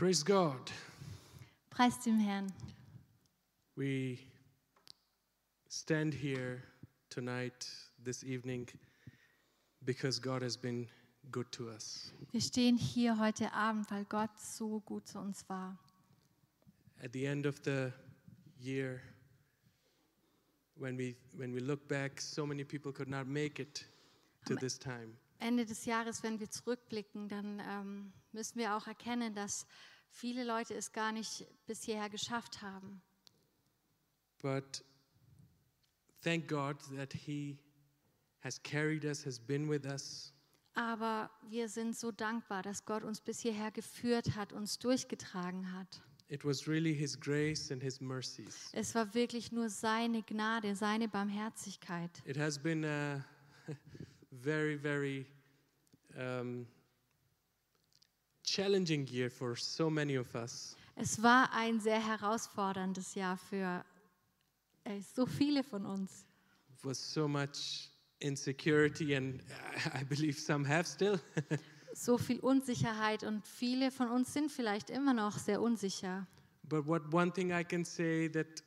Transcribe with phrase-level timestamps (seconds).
[0.00, 0.72] Praise God.
[1.68, 2.50] Preist dem Herrn.
[3.76, 4.18] We
[5.68, 6.62] stand here
[7.10, 7.68] tonight,
[8.02, 8.66] this evening,
[9.84, 10.88] because God has been
[11.30, 12.14] good to us.
[12.32, 15.76] Wir stehen hier heute Abend, weil Gott so gut zu uns war.
[17.04, 17.92] At the end of the
[18.58, 19.02] year,
[20.76, 23.84] when we, when we look back, so many people could not make it
[24.46, 25.18] to this time.
[25.40, 29.66] Ende des Jahres, wenn wir zurückblicken, dann ähm, müssen wir auch erkennen, dass
[30.08, 33.02] viele Leute es gar nicht bis hierher geschafft haben.
[34.42, 34.84] But
[36.22, 37.58] thank God that He
[38.40, 40.32] has carried us, has been with us.
[40.74, 46.02] Aber wir sind so dankbar, dass Gott uns bis hierher geführt hat, uns durchgetragen hat.
[46.28, 48.70] It was really His grace and His mercies.
[48.72, 52.22] Es war wirklich nur seine Gnade, seine Barmherzigkeit.
[52.24, 53.24] It has been a
[54.30, 55.26] very, very
[56.16, 56.66] um,
[58.44, 60.76] challenging year for so many of us.
[60.96, 63.84] Es war ein sehr herausforderndes Jahr für
[64.84, 66.24] äh, so viele von uns.
[66.70, 69.40] It was so much insecurity, and
[69.94, 71.20] I believe some have still.
[71.92, 76.26] So viel Unsicherheit und viele von uns sind vielleicht immer noch sehr unsicher.
[76.68, 78.62] but what one thing I can say that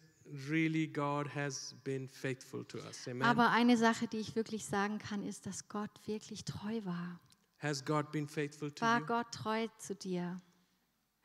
[0.49, 3.07] really God has been faithful to us.
[3.07, 3.23] Amen.
[3.23, 7.19] Aber eine Sache, die ich wirklich sagen kann, ist, dass Gott wirklich treu war.
[7.63, 9.05] Has God been faithful to War you?
[9.05, 10.39] Gott treu zu dir?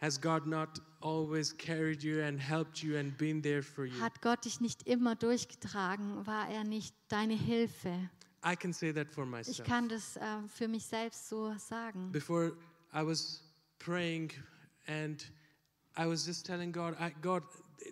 [0.00, 4.00] Has God not always carried you and helped you and been there for you?
[4.00, 6.24] Hat Gott dich nicht immer durchgetragen?
[6.26, 8.08] War er nicht deine Hilfe?
[8.44, 9.66] I can say that for Ich myself.
[9.66, 12.12] kann das äh, für mich selbst so sagen.
[12.12, 12.52] Before
[12.94, 13.42] I was
[13.80, 14.30] praying
[14.86, 15.26] and
[15.98, 17.42] I was just telling God, I, God,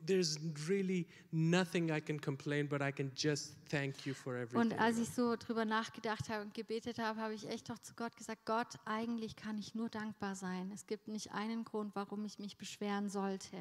[0.05, 4.61] there's really nothing I can complain, but I can just thank you for everything.
[4.61, 7.95] Und als ich so drüber nachgedacht habe und gebetet habe, habe ich echt doch zu
[7.95, 10.71] Gott gesagt, Gott, eigentlich kann ich nur dankbar sein.
[10.73, 13.57] Es gibt nicht einen Grund, warum ich mich beschweren sollte.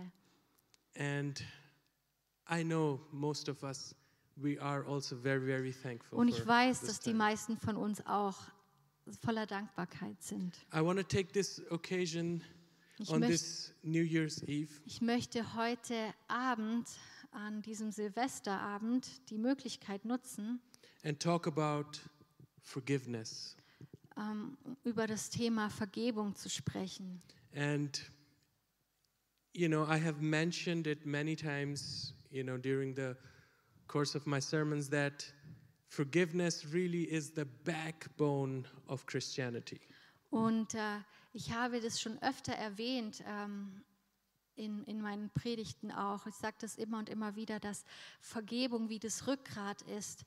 [0.98, 1.44] And
[2.50, 3.95] I know most of us,
[4.36, 6.17] we are also very, very thankful.
[6.17, 8.38] Und ich weiß, dass die meisten von uns auch
[9.22, 10.55] voller Dankbarkeit sind.
[10.73, 12.42] I want to take this occasion
[12.98, 16.88] Ich on möchte, this New Year's Eve ich möchte heute Abend,
[17.32, 20.61] an diesem Silvesterabend, die Möglichkeit nutzen,
[21.04, 22.00] and talk about
[22.61, 23.58] forgiveness.
[24.17, 27.22] ähm, über das Thema Vergebung zu sprechen.
[27.54, 28.11] And,
[29.54, 33.16] you know, I have mentioned it many times, you know, during the
[33.88, 35.34] course of my sermons that
[35.89, 39.82] forgiveness really is the backbone of Christianity.
[40.32, 41.00] Und äh,
[41.36, 43.84] ich habe das schon öfter erwähnt ähm,
[44.56, 46.26] in, in meinen Predigten auch.
[46.28, 47.84] Ich sage das immer und immer wieder, dass
[48.22, 50.26] Vergebung wie das Rückgrat ist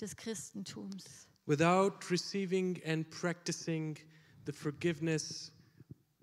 [0.00, 1.28] des Christentums.
[1.46, 3.96] Without receiving and practicing
[4.44, 5.52] the forgiveness,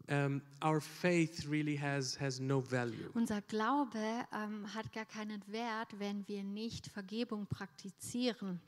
[0.10, 3.09] um, our faith really has, has no value.
[3.14, 8.59] Unser Glaube ähm, hat gar keinen Wert, wenn wir nicht Vergebung praktizieren.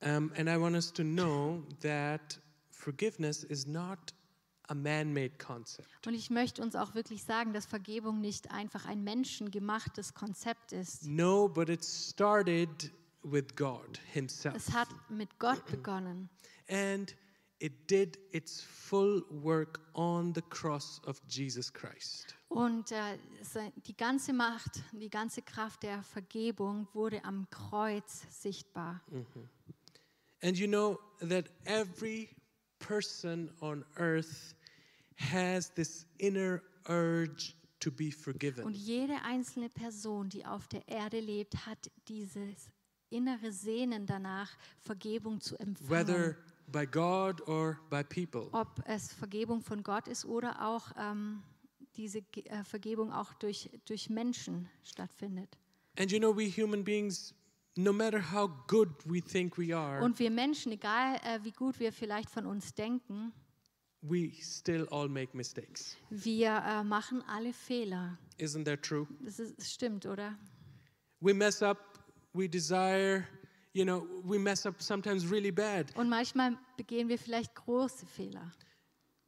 [0.00, 2.38] Um, and I want us to know that
[2.70, 4.12] forgiveness is not
[4.68, 11.04] Und ich möchte uns auch wirklich sagen, dass Vergebung nicht einfach ein menschengemachtes Konzept ist.
[11.06, 14.54] No, but it started with God Himself.
[14.56, 16.28] Es hat mit Gott begonnen.
[16.68, 17.14] And
[17.58, 22.36] it did its full work on the cross of Jesus Christ.
[22.48, 23.18] Und äh,
[23.86, 29.00] die ganze Macht, die ganze Kraft der Vergebung wurde am Kreuz sichtbar.
[30.42, 32.28] And you know that every
[32.86, 34.54] person on earth
[35.16, 38.70] has this inner urge to be Und forgiven.
[38.72, 42.70] jede einzelne Person, die auf der Erde lebt, hat dieses
[43.10, 44.50] innere Sehnen danach,
[44.80, 45.90] Vergebung zu empfangen.
[45.90, 46.36] Whether
[46.68, 48.48] by God or by people.
[48.52, 51.42] Ob es Vergebung von Gott ist oder auch ähm,
[51.96, 55.58] diese äh, Vergebung auch durch, durch Menschen stattfindet.
[55.98, 57.34] And you know, we human beings,
[57.76, 61.78] no matter how good we think we are, Und wir Menschen, egal äh, wie gut
[61.80, 63.32] wir vielleicht von uns denken,
[64.02, 65.96] we still all make mistakes.
[66.10, 68.18] wir äh, machen alle Fehler.
[68.38, 69.06] Isn't that true?
[69.20, 70.36] Das, ist, das stimmt, oder?
[71.20, 71.78] We mess up,
[72.34, 73.26] we desire,
[73.72, 75.94] you know, we mess up sometimes really bad.
[75.96, 78.52] Und manchmal begehen wir vielleicht große Fehler.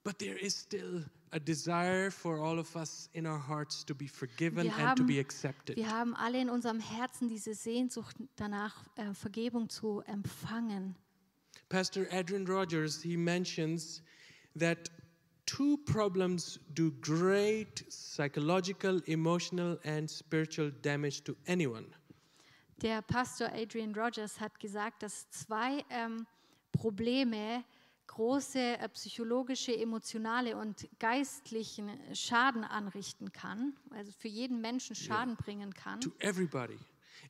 [0.02, 4.06] But there is still a desire for all of us in our hearts to be
[4.06, 5.76] forgiven Wir and to haben- be accepted.
[5.76, 10.94] Wir haben alle in unserem Herzen diese Sehnsucht danach, äh, Vergebung zu empfangen.
[11.68, 14.02] Pastor Adrian Rogers, he mentions
[14.58, 14.90] that
[15.46, 21.86] two problems do great psychological, emotional, and spiritual damage to anyone.
[22.82, 26.26] Der Pastor Adrian Rogers hat gesagt, dass zwei ähm,
[26.72, 27.64] Probleme
[28.06, 35.72] große äh, psychologische, emotionale und geistlichen Schaden anrichten kann, also für jeden Menschen Schaden bringen
[35.74, 36.00] kann.
[36.00, 36.78] to everybody.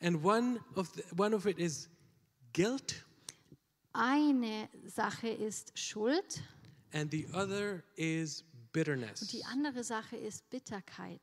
[0.01, 1.89] And one of, the, one of it is
[2.53, 3.05] guilt,
[3.93, 6.43] Eine Sache ist Schuld
[6.93, 9.21] and the other is und bitterness.
[9.29, 11.21] die andere Sache ist Bitterkeit.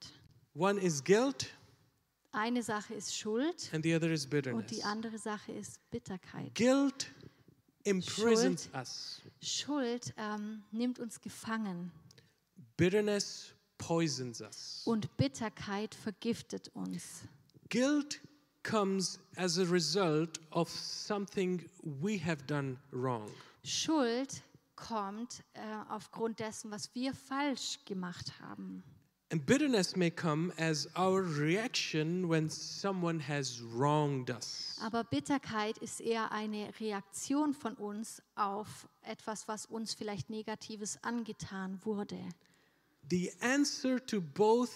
[0.56, 1.48] One is guilt,
[2.32, 4.72] Eine Sache ist Schuld and the other is und bitterness.
[4.72, 6.56] die andere Sache ist Bitterkeit.
[6.56, 7.12] Guilt
[7.84, 8.76] imprisons Schuld.
[8.76, 11.92] us, Schuld ähm, nimmt uns gefangen
[12.82, 14.82] bitterness poisons us.
[14.86, 17.24] und Bitterkeit vergiftet uns.
[17.70, 18.20] Guilt
[18.64, 23.30] comes as a result of something we have done wrong.
[23.64, 24.42] Schuld
[24.76, 28.84] kommt äh, aufgrund dessen, was wir falsch gemacht haben.
[29.32, 34.78] And bitterness may come as our reaction when someone has wronged us.
[34.84, 41.80] Aber Bitterkeit ist eher eine Reaktion von uns auf etwas, was uns vielleicht Negatives angetan
[41.86, 42.20] wurde.
[43.10, 44.72] The answer to both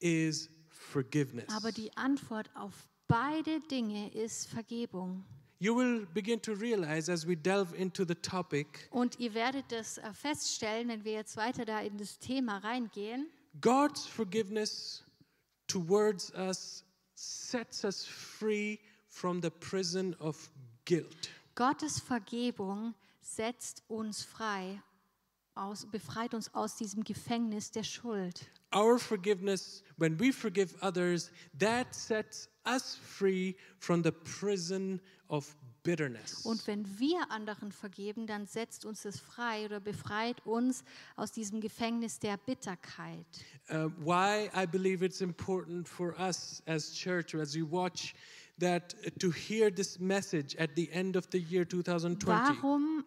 [0.00, 1.54] is forgiveness.
[1.54, 5.26] Aber die Antwort auf beide Dinge ist Vergebung.
[5.60, 9.98] You will begin to realize as we delve into the topic, Und ihr werdet das
[9.98, 13.26] äh, feststellen, wenn wir jetzt weiter da in das Thema reingehen.
[13.60, 15.02] God's forgiveness
[15.66, 16.82] towards us
[17.14, 18.78] sets us free
[19.08, 20.48] from the prison of
[20.84, 21.30] guilt.
[21.54, 24.80] Gottes Vergebung setzt uns frei,
[25.54, 28.48] aus, befreit uns aus diesem Gefängnis der Schuld.
[28.72, 35.56] Our forgiveness, when we forgive others, that sets us free from the prison of
[35.88, 36.44] bitterness.
[36.44, 40.84] Und wenn wir anderen vergeben, dann setzt uns das frei oder befreit uns
[41.16, 43.24] aus diesem Gefängnis der Bitterkeit.
[43.70, 48.14] Uh, why I believe it's important for us as church, as we watch
[48.60, 52.26] that, uh, to hear this message at the end of the year 2020.
[52.26, 53.04] Warum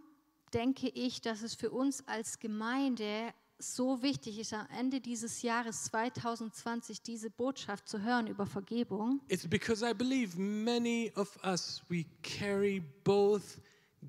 [0.52, 5.84] denke ich, dass es für uns als Gemeinde so wichtig ist, am Ende dieses Jahres
[5.86, 9.22] 2020 diese Botschaft zu hören über Vergebung?
[9.28, 13.60] It's because I believe many of us, we carry both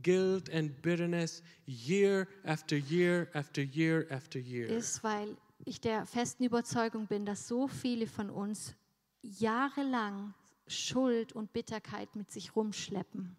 [0.02, 4.69] guilt and bitterness year after year after year after year.
[4.69, 8.75] Ist, weil ich der festen Überzeugung bin, dass so viele von uns
[9.22, 10.34] jahrelang
[10.66, 13.37] Schuld und Bitterkeit mit sich rumschleppen.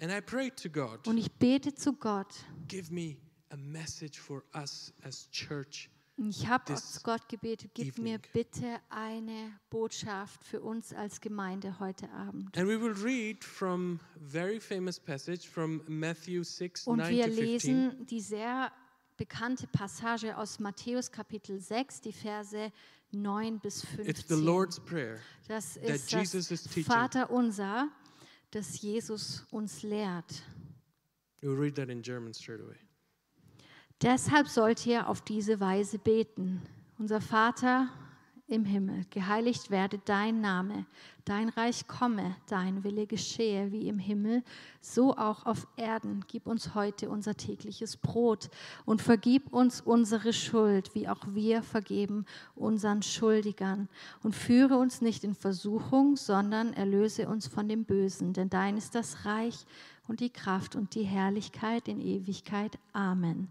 [0.00, 2.32] And I pray to God, Und ich bete zu Gott.
[2.68, 3.16] give me
[3.50, 5.90] a message for us as church.
[6.16, 8.30] Und Ich habe zu Gott gebetet, gib mir evening.
[8.32, 12.56] bitte eine Botschaft für uns als Gemeinde heute Abend.
[12.58, 17.44] And we will read from very famous passage from Matthew 6, Und 9 wir 15.
[17.44, 18.72] lesen die sehr
[19.16, 22.72] bekannte Passage aus Matthäus Kapitel 6, die Verse
[23.12, 24.44] 9 bis It's the 15.
[24.44, 25.20] Lord's Prayer.
[25.46, 26.84] Das that ist Jesus is das teaching.
[26.84, 27.88] Vater unser,
[28.50, 30.42] das Jesus uns lehrt.
[31.42, 32.76] We'll read that in German straight away.
[34.02, 36.62] Deshalb sollt ihr auf diese Weise beten.
[36.98, 37.88] Unser Vater
[38.46, 40.86] im Himmel, geheiligt werde dein Name,
[41.24, 44.42] dein Reich komme, dein Wille geschehe wie im Himmel,
[44.80, 46.24] so auch auf Erden.
[46.28, 48.48] Gib uns heute unser tägliches Brot
[48.86, 52.24] und vergib uns unsere Schuld, wie auch wir vergeben
[52.54, 53.88] unseren Schuldigern.
[54.22, 58.94] Und führe uns nicht in Versuchung, sondern erlöse uns von dem Bösen, denn dein ist
[58.94, 59.66] das Reich
[60.06, 62.78] und die Kraft und die Herrlichkeit in Ewigkeit.
[62.94, 63.48] Amen.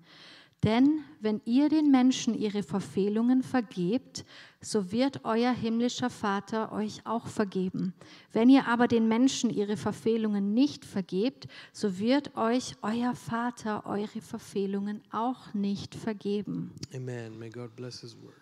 [0.64, 4.26] Denn wenn ihr den Menschen ihre Verfehlungen vergebt,
[4.60, 7.94] so wird euer himmlischer Vater euch auch vergeben.
[8.34, 14.22] Wenn ihr aber den Menschen ihre Verfehlungen nicht vergebt, so wird euch euer Vater eure
[14.22, 16.74] Verfehlungen auch nicht vergeben.
[16.94, 17.38] Amen.
[17.38, 18.34] May God bless His word.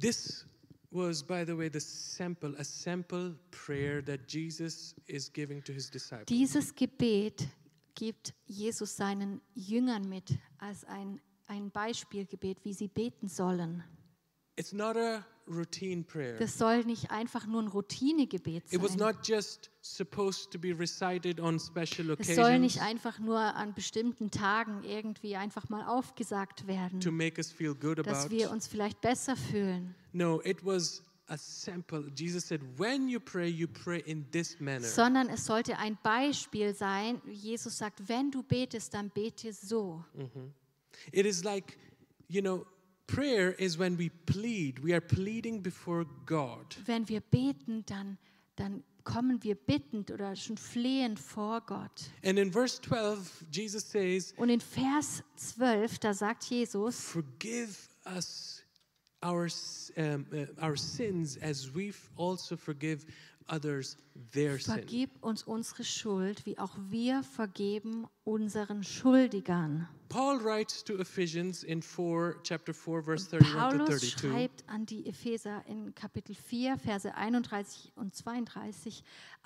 [0.00, 0.46] This
[0.90, 5.90] was, by the way, the sample, a sample prayer that Jesus is giving to His
[5.90, 6.26] disciples.
[6.26, 7.46] Dieses Gebet
[7.94, 13.84] gibt Jesus seinen Jüngern mit als ein, ein Beispielgebet, wie sie beten sollen.
[14.56, 16.36] It's not a routine prayer.
[16.38, 18.98] Das soll nicht einfach nur ein Routinegebet It was sein.
[18.98, 23.74] not just supposed to be recited on special Es soll nicht occasions einfach nur an
[23.74, 28.30] bestimmten Tagen irgendwie einfach mal aufgesagt werden, to make us feel good dass about.
[28.34, 32.04] wir uns vielleicht besser fühlen, No, it was a sample.
[32.14, 34.86] Jesus said, when you pray, you pray in this manner.
[34.86, 37.20] sondern es sollte ein Beispiel sein.
[37.26, 40.04] Jesus sagt, wenn du betest, dann bete so.
[40.16, 40.52] Mm-hmm.
[41.12, 41.78] It is like,
[42.28, 42.66] you know,
[43.06, 44.82] prayer is when we plead.
[44.82, 46.76] We are pleading before God.
[46.86, 48.18] Wenn wir beten, dann,
[48.56, 52.10] dann kommen wir bittend oder schon flehend vor Gott.
[52.24, 57.76] And in verse 12, Jesus says, Und in Vers 12, da sagt Jesus, Forgive
[58.06, 58.63] us
[59.24, 59.48] our,
[59.96, 63.04] um, uh, our sins as we also forgive
[63.48, 63.96] others
[64.32, 64.74] their sin.
[64.74, 69.88] Vergib uns unsere Schuld, wie auch wir vergeben unseren Schuldigern.
[70.08, 74.12] Paul writes to Ephesians in 4 chapter 4 verse 31 to Paulus 32.
[74.20, 79.02] schreibt an die Epheser in Kapitel 4, Verse 31 und 32,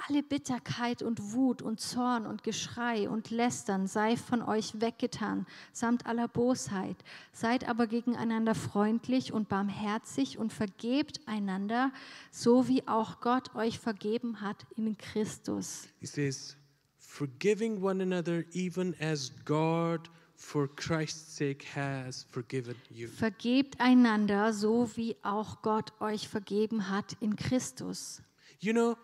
[0.07, 6.05] alle Bitterkeit und Wut und Zorn und Geschrei und Lästern sei von euch weggetan, samt
[6.07, 6.97] aller Bosheit.
[7.33, 11.93] Seid aber gegeneinander freundlich und barmherzig und vergebt einander,
[12.31, 15.89] so wie auch Gott euch vergeben hat in Christus.
[16.01, 16.57] He says,
[16.99, 23.09] forgiving one another even as God for Christ's sake has forgiven you.
[23.09, 28.23] Vergebt einander, so wie auch Gott euch vergeben hat in Christus.
[28.61, 28.97] You know,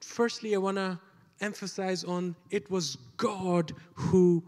[0.00, 0.98] firstly I want to
[1.40, 4.42] emphasize on it was God who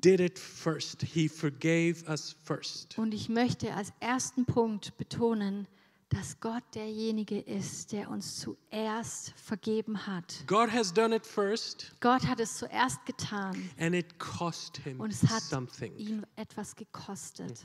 [0.00, 1.02] did it first.
[1.02, 2.96] He forgave us first.
[2.98, 5.66] Und ich möchte als ersten Punkt betonen,
[6.12, 10.44] dass Gott derjenige ist, der uns zuerst vergeben hat.
[10.46, 15.10] God has done it first Gott hat es zuerst getan and it cost him und
[15.10, 15.96] es hat something.
[15.96, 17.64] ihn etwas gekostet.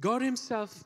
[0.00, 0.84] God himself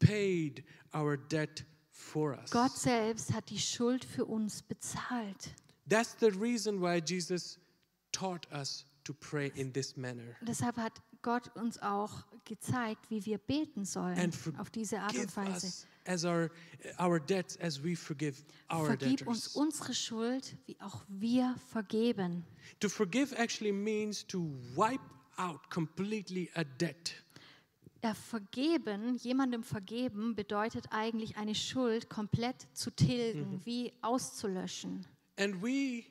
[0.00, 2.50] paid our debt for us.
[2.50, 5.54] Gott selbst hat die Schuld für uns bezahlt.
[5.88, 7.60] That's the reason why Jesus
[8.10, 10.34] taught us to pray in this manner.
[10.40, 15.36] Und deshalb hat Gott uns auch gezeigt, wie wir beten sollen auf diese Art und
[15.36, 15.86] Weise.
[16.06, 16.50] as our,
[17.00, 19.56] our debts as we forgive our Vergib uns debtors.
[19.56, 22.44] unsere Schuld, wie auch wir vergeben.
[22.80, 25.00] To forgive actually means to wipe
[25.38, 27.14] out completely a debt.
[28.02, 35.06] Ja, vergeben, jemandem vergeben, bedeutet eigentlich eine Schuld komplett zu tilgen, wie auszulöschen.
[35.38, 36.04] And we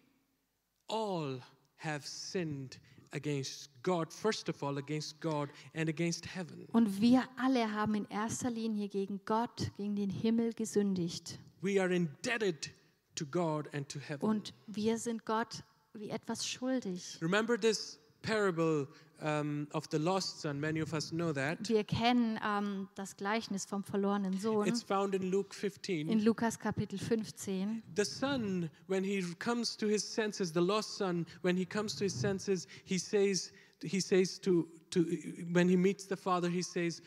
[0.88, 1.40] all
[1.78, 2.80] have sinned
[3.14, 6.68] against God, first of all, against God and against heaven.
[6.72, 11.40] Und wir alle haben in erster Linie gegen Gott, gegen den Himmel gesündigt.
[11.62, 12.72] We are indebted
[13.16, 14.28] to God and to heaven.
[14.28, 17.20] Und wir sind Gott wie etwas schuldig.
[17.22, 18.88] Remember this parable
[19.22, 20.60] um, of the lost son?
[20.60, 21.60] Many of us know that.
[21.70, 26.10] Wir kennen ähm, das Gleichnis vom verlorenen Sohn It's found in Luke 15.
[26.10, 27.84] in Lukas Kapitel 15.
[27.96, 32.06] The son, when he comes to his senses, the lost son, when he comes to
[32.06, 33.52] his senses, he says,
[33.82, 35.06] he says to, to
[35.52, 37.02] when he meets the father, he says,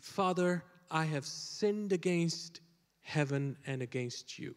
[0.00, 2.60] Father, I have sinned against
[3.00, 4.54] heaven and against you.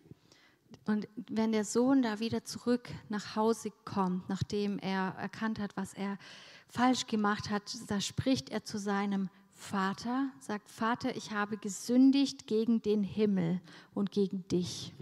[0.86, 5.94] Und wenn der Sohn da wieder zurück nach Hause kommt, nachdem er erkannt hat, was
[5.94, 6.18] er
[6.68, 12.82] falsch gemacht hat, da spricht er zu seinem Vater, sagt, Vater, ich habe gesündigt gegen
[12.82, 13.62] den Himmel
[13.94, 14.94] und gegen dich.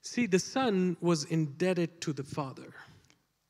[0.00, 2.68] See, the son was indebted to the father.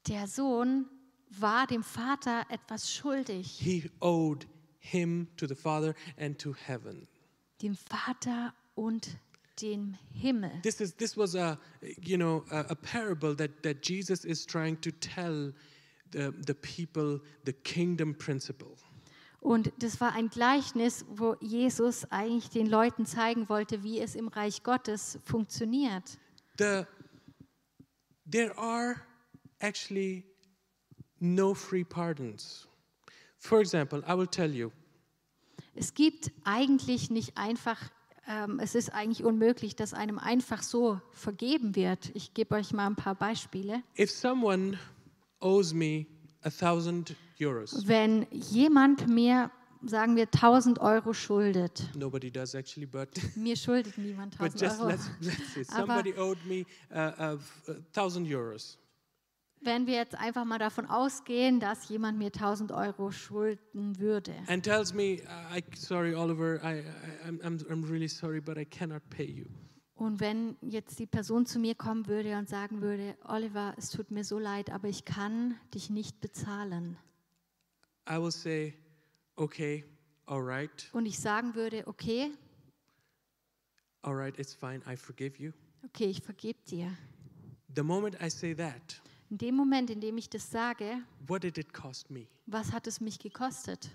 [0.09, 0.87] Der Sohn
[1.31, 4.47] war dem Vater etwas schuldig, He owed
[4.79, 7.07] him to the father and to heaven.
[7.63, 9.17] dem Vater und
[9.61, 10.51] dem Himmel.
[10.63, 11.59] This is this was a
[12.01, 15.53] you know a, a parable that that Jesus is trying to tell
[16.11, 18.77] the the people the kingdom principle.
[19.41, 24.29] Und das war ein Gleichnis, wo Jesus eigentlich den Leuten zeigen wollte, wie es im
[24.29, 26.19] Reich Gottes funktioniert.
[26.59, 26.87] The
[28.31, 28.97] there are
[29.61, 30.25] actually
[31.21, 32.67] no free pardons.
[33.39, 34.73] For example, I will tell you
[35.75, 37.91] Es gibt eigentlich nicht einfach,
[38.59, 42.11] es ist eigentlich unmöglich, dass einem einfach so vergeben wird.
[42.15, 43.83] Ich gebe euch mal ein paar Beispiele.
[43.99, 44.79] if someone
[45.41, 46.07] owes me
[46.43, 47.87] a thousand euros.
[47.87, 49.51] Wenn jemand mir,
[49.85, 54.81] sagen wir, 1000 Euro schuldet, Nobody does actually, but mir schuldet niemand but 1000 just
[54.81, 54.89] Euro.
[54.91, 57.39] let's let's Aber- somebody owed me uh, a
[57.93, 58.79] thousand euros.
[59.65, 64.63] Wenn wir jetzt einfach mal davon ausgehen, dass jemand mir 1000 Euro schulden würde and
[64.65, 65.23] tells me,
[65.55, 69.47] I, sorry, Oliver, I, I, I'm, I'm, really sorry, but I cannot pay you.
[69.97, 74.11] und wenn jetzt die Person zu mir kommen würde und sagen würde, Oliver, es tut
[74.11, 76.97] mir so leid, aber ich kann dich nicht bezahlen.
[78.11, 78.75] I will say,
[79.37, 79.85] okay,
[80.27, 82.33] all right, Und ich sagen würde, okay,
[84.03, 85.53] all right, it's fine, I forgive you.
[85.85, 86.93] okay, ich vergebe dir.
[87.75, 89.01] The moment I say that,
[89.31, 92.27] In dem Moment, in dem ich das sage, what did it cost me?
[92.47, 93.91] was hat es mich gekostet?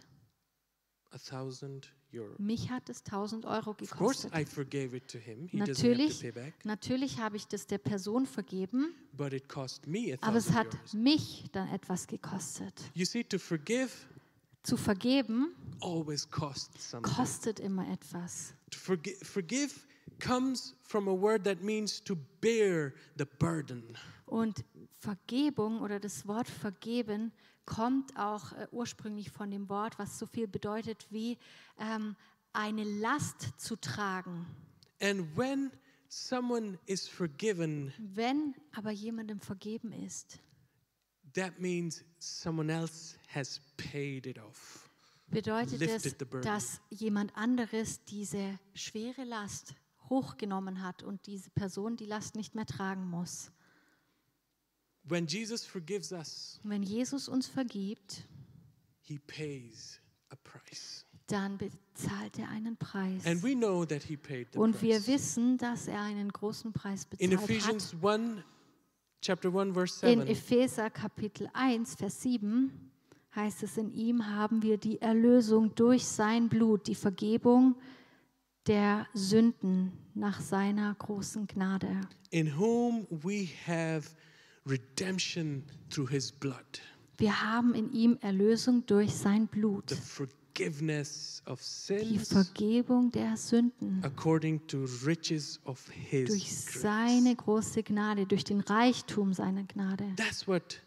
[1.11, 2.37] A thousand euros.
[2.39, 4.35] Mich hat es 1000 Euro Of course, gekostet.
[4.35, 5.47] I forgave it to him.
[5.47, 6.65] He doesn't have to Natürlich, pay back.
[6.65, 10.55] natürlich habe ich das der Person vergeben, But it cost me a aber es thousand
[10.59, 10.93] hat euros.
[10.93, 12.73] mich dann etwas gekostet.
[12.93, 13.89] You see, to forgive
[14.63, 17.11] Zu vergeben always costs something.
[17.15, 18.53] kostet immer etwas.
[18.71, 19.73] To forgi- forgive
[20.19, 23.97] comes from a word that means to bear the burden.
[24.27, 24.63] Und
[24.99, 27.31] Vergebung oder das Wort vergeben
[27.65, 31.37] kommt auch äh, ursprünglich von dem Wort, was so viel bedeutet wie
[31.79, 32.15] ähm,
[32.51, 34.45] eine Last zu tragen.
[35.01, 35.71] And when
[36.09, 40.39] someone is forgiven, Wenn aber jemandem vergeben ist,
[41.33, 44.89] that means someone else has paid it off.
[45.27, 46.41] bedeutet Lifted es, the burden.
[46.41, 49.75] dass jemand anderes diese schwere Last
[50.09, 53.51] hochgenommen hat und diese Person die Last nicht mehr tragen muss.
[55.09, 58.23] When Jesus forgives us, wenn Jesus uns vergibt,
[59.01, 59.99] he pays
[60.29, 61.05] a price.
[61.27, 63.25] dann bezahlt er einen Preis.
[63.25, 65.07] And we know that he paid the Und wir price.
[65.07, 67.49] wissen, dass er einen großen Preis In bezahlt hat.
[67.49, 68.43] Ephesians 1,
[69.21, 72.71] chapter 1, verse In 7, Epheser Kapitel 1, Vers 7
[73.35, 77.75] heißt es, in ihm haben wir die Erlösung durch sein Blut, die Vergebung
[78.67, 82.01] der Sünden nach seiner großen Gnade.
[82.31, 84.09] in whom we have
[84.69, 86.81] redemption through his blood,
[87.17, 94.01] Wir haben in ihm Erlösung durch sein Blut, the forgiveness of die Vergebung der Sünden
[94.03, 100.13] according to riches of his durch seine große Gnade, durch den Reichtum seiner Gnade.
[100.15, 100.81] That's what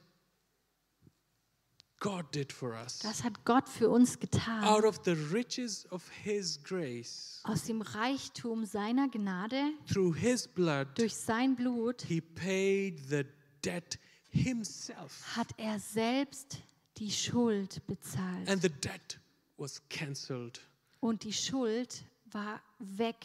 [2.03, 2.99] God did for us.
[2.99, 4.65] Das hat Gott für uns getan.
[4.65, 10.89] Out of the riches of his grace, Aus dem Reichtum seiner Gnade, through his blood,
[10.97, 13.25] durch sein Blut, he paid the
[13.65, 13.99] debt
[14.31, 15.37] himself.
[15.37, 16.59] hat er selbst
[16.99, 18.49] die Schuld bezahlt.
[18.49, 19.19] And the debt
[19.57, 20.61] was canceled,
[21.01, 23.17] Und die Schuld war weg.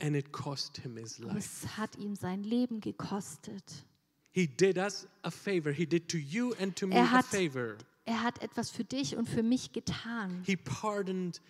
[0.00, 1.36] and it cost him his life.
[1.38, 3.84] es hat ihm sein Leben gekostet.
[4.32, 5.70] He did us a favor.
[5.72, 7.76] He did to you and to me Er a hat- favor.
[8.04, 10.42] Er hat etwas für dich und für mich getan.
[10.44, 11.40] He pardoned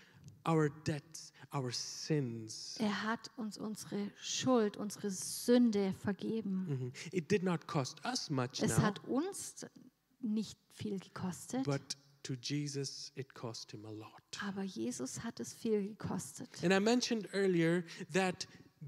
[0.47, 2.77] our debts, our sins.
[2.81, 6.67] Er hat uns unsere Schuld, unsere Sünde vergeben.
[6.69, 6.93] Mhm.
[7.13, 9.67] It did not cost us much Es now, hat uns
[10.21, 14.23] nicht viel gekostet, but to Jesus it cost him a lot.
[14.41, 16.49] aber Jesus hat es viel gekostet.
[16.63, 18.47] And I mentioned earlier that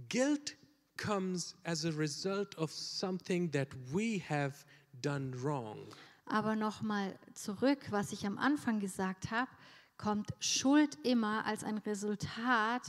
[0.09, 0.57] guilt
[0.97, 4.65] comes as a result of something that we have
[5.03, 5.89] done wrong.
[6.27, 9.51] Aber nochmal zurück, was ich am Anfang gesagt habe,
[9.97, 12.83] kommt Schuld immer als ein Resultat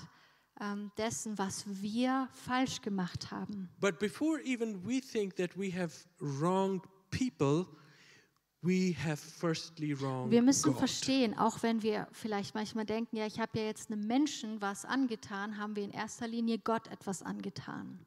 [0.59, 3.69] ähm, dessen, was wir falsch gemacht haben.
[3.79, 7.65] But before even we think that we have wronged people,
[8.61, 10.79] we have firstly wronged Wir müssen God.
[10.79, 14.85] verstehen, auch wenn wir vielleicht manchmal denken, ja, ich habe ja jetzt einem Menschen was
[14.85, 17.99] angetan, haben wir in erster Linie Gott etwas angetan.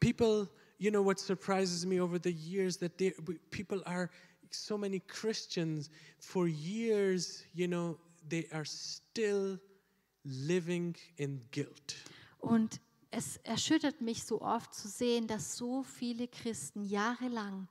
[0.00, 3.14] People, you know, what surprises me over the years that they,
[3.50, 4.08] people are
[4.50, 7.96] so many Christians for years, you know,
[8.28, 9.60] they are still
[10.24, 11.96] living in guilt.
[12.38, 12.80] Und
[13.10, 17.68] es erschüttert mich so oft zu sehen, dass so viele Christen jahrelang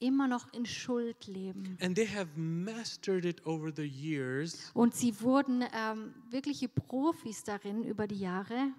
[0.00, 1.76] immer noch in Schuld leben.
[1.80, 4.70] And they have mastered it over the years.
[4.74, 8.72] Und sie wurden ähm, wirkliche Profis darin über die Jahre.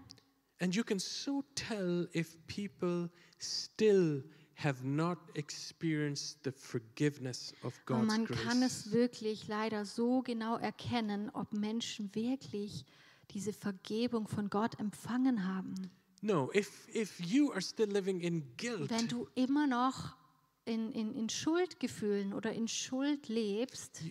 [0.62, 4.24] And you can so tell if people still
[4.64, 8.86] have not experienced the forgiveness of Und God's man kann grace.
[8.86, 12.86] es wirklich leider so genau erkennen, ob Menschen wirklich
[13.32, 15.90] diese Vergebung von Gott empfangen haben.
[16.22, 20.18] No, if if you are still living in guilt, Wenn du immer noch
[20.66, 24.02] in, in, in Schuldgefühlen oder in Schuld lebst,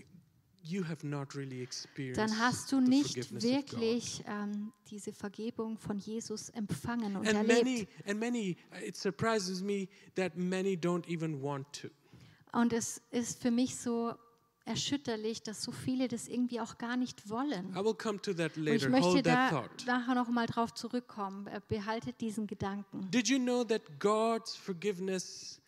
[0.62, 5.99] you, you have not really experienced dann hast du nicht wirklich ähm, diese Vergebung von
[5.99, 7.64] Jesus empfangen und And erlebt.
[7.64, 11.88] many and many it surprises me that many don't even want to.
[12.53, 14.14] Und es ist für mich so
[14.64, 17.71] erschütterlich, dass so viele das irgendwie auch gar nicht wollen.
[17.75, 18.88] I will come to that Und ich later.
[18.90, 19.87] möchte Hold that da thought.
[19.87, 21.47] nachher noch mal drauf zurückkommen.
[21.47, 23.11] Äh, Behaltet diesen Gedanken.
[23.11, 25.61] Did you know that God's forgiveness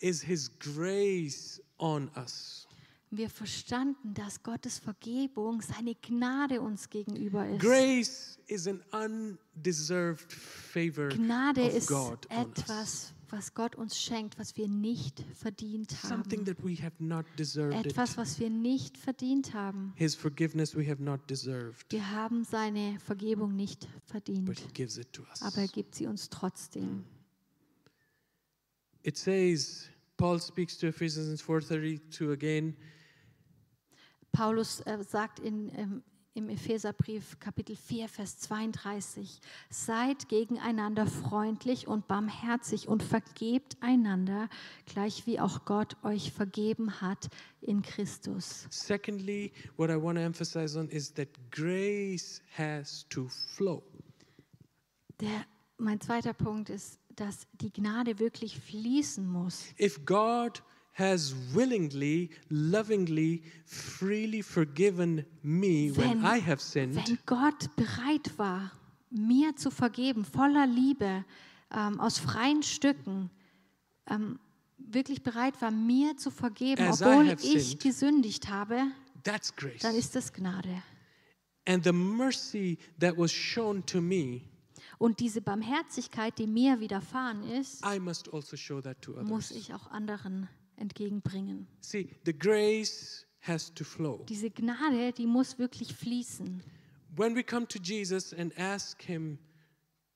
[0.00, 2.66] is his grace on us?
[3.12, 7.60] Wir verstanden, dass Gottes Vergebung seine Gnade uns gegenüber ist.
[7.60, 14.56] Grace is an undeserved favor Gnade of ist God etwas, was Gott uns schenkt, was
[14.56, 16.46] wir nicht verdient Something haben.
[16.46, 17.84] that we have not deserved.
[17.84, 19.92] Etwas, was wir nicht verdient haben.
[19.96, 24.96] His forgiveness we have not deserved, Wir haben seine Vergebung nicht but verdient, he gives
[24.98, 25.42] it to us.
[25.42, 27.04] aber er gibt sie uns trotzdem.
[29.02, 32.76] It says, Paul speaks to Ephesians 4:32 again,
[34.32, 36.02] Paulus äh, sagt in, ähm,
[36.34, 44.48] im Epheserbrief Kapitel 4, Vers 32, seid gegeneinander freundlich und barmherzig und vergebt einander,
[44.86, 47.28] gleich wie auch Gott euch vergeben hat
[47.60, 48.66] in Christus.
[48.70, 53.82] Secondly, what I want to emphasize on is that grace has to flow.
[55.20, 55.44] Der,
[55.78, 59.64] mein zweiter Punkt ist, dass die Gnade wirklich fließen muss.
[59.78, 67.74] If God has willingly, lovingly, freely forgiven me when Wenn- I have sinned, Wenn Gott
[67.76, 68.72] bereit war
[69.10, 71.24] mir zu vergeben, voller Liebe,
[71.72, 73.28] ähm, aus freien Stücken,
[74.08, 74.38] ähm,
[74.78, 77.82] wirklich bereit war, mir zu vergeben, As obwohl ich sinned.
[77.82, 78.82] gesündigt habe,
[79.24, 79.80] That's grace.
[79.82, 80.82] dann ist das Gnade.
[81.66, 84.42] And the mercy that was shown to me,
[84.98, 89.62] Und diese Barmherzigkeit, die mir widerfahren ist, I must also show that to muss others.
[89.62, 90.48] ich auch anderen
[90.80, 91.66] entgegenbringen.
[91.80, 94.24] See, the grace has to flow.
[94.28, 96.62] Diese Gnade, die muss wirklich fließen.
[97.16, 99.38] When we come to Jesus and ask Him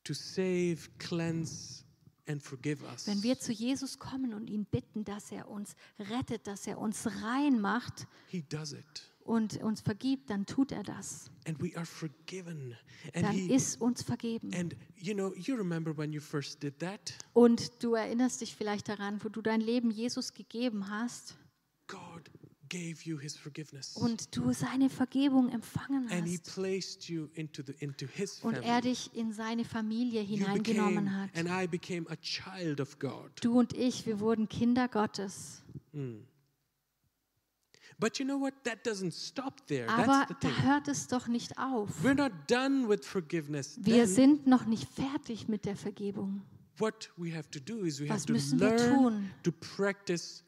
[0.04, 1.84] to save, cleanse,
[2.28, 6.46] and forgive us, Wenn wir zu Jesus kommen und ihn bitten, dass er uns rettet,
[6.46, 9.10] dass er uns rein macht He does it.
[9.24, 11.30] Und uns vergibt, dann tut er das.
[11.46, 12.76] And we are forgiven.
[13.14, 14.52] And Dann He ist uns vergeben.
[14.54, 17.14] and you know, you remember when you first did that?
[17.32, 21.36] Und du erinnerst dich vielleicht daran, wo du dein Leben Jesus gegeben hast
[21.86, 22.30] God
[22.70, 23.94] gave you his forgiveness.
[23.96, 28.54] und du seine Vergebung empfangen And he hast placed you into the into his und
[28.54, 31.30] er dich in seine Familie hineingenommen became, hat.
[31.36, 33.30] and I became a child of God.
[33.42, 35.62] Du und ich, wir wurden Kinder Gottes.
[35.92, 36.22] But
[38.18, 38.54] you know what?
[38.64, 39.88] That doesn't stop there.
[39.88, 40.62] Aber That's the da thing.
[40.64, 41.88] hört es doch nicht auf.
[42.02, 43.78] We're not done with forgiveness.
[43.80, 46.42] Wir sind noch nicht fertig mit der Vergebung.
[46.78, 49.30] what we have to do is we Was have to learn tun?
[49.44, 50.42] to practice.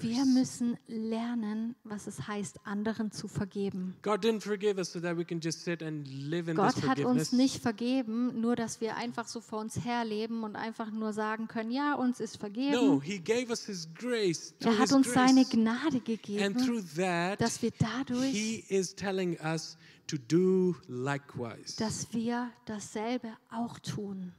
[0.00, 3.94] Wir müssen lernen, was es heißt, anderen zu vergeben.
[4.02, 6.98] God didn't forgive us so that we can just sit and live in Gott hat
[7.00, 11.46] uns nicht vergeben, nur dass wir einfach so vor uns herleben und einfach nur sagen
[11.46, 13.00] können, ja, uns ist No, vergeben.
[13.02, 14.54] he gave us his grace.
[14.60, 15.50] Er hat his uns seine grace.
[15.50, 21.76] Gnade And gegeben, through that, dass wir dadurch, he is telling us to do likewise.
[21.78, 24.32] dass wir dasselbe auch tun.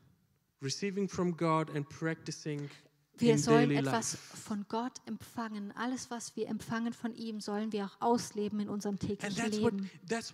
[0.61, 2.69] Receiving from God and practicing
[3.21, 5.71] Wir sollen etwas von Gott empfangen.
[5.73, 9.89] Alles, was wir empfangen von ihm, sollen wir auch ausleben in unserem täglichen Leben.
[10.13, 10.33] Das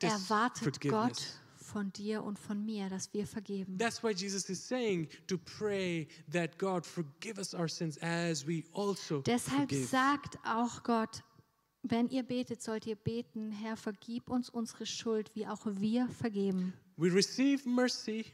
[0.00, 0.80] erwartet.
[0.80, 3.78] Gott von dir und von mir, dass wir vergeben.
[3.78, 8.64] That's why Jesus is saying to pray that God forgive us our sins as we
[8.74, 9.86] also Deshalb forgive.
[9.86, 11.22] sagt auch Gott,
[11.82, 16.74] wenn ihr betet, sollt ihr beten, Herr, vergib uns unsere Schuld, wie auch wir vergeben.
[16.96, 18.26] We receive mercy,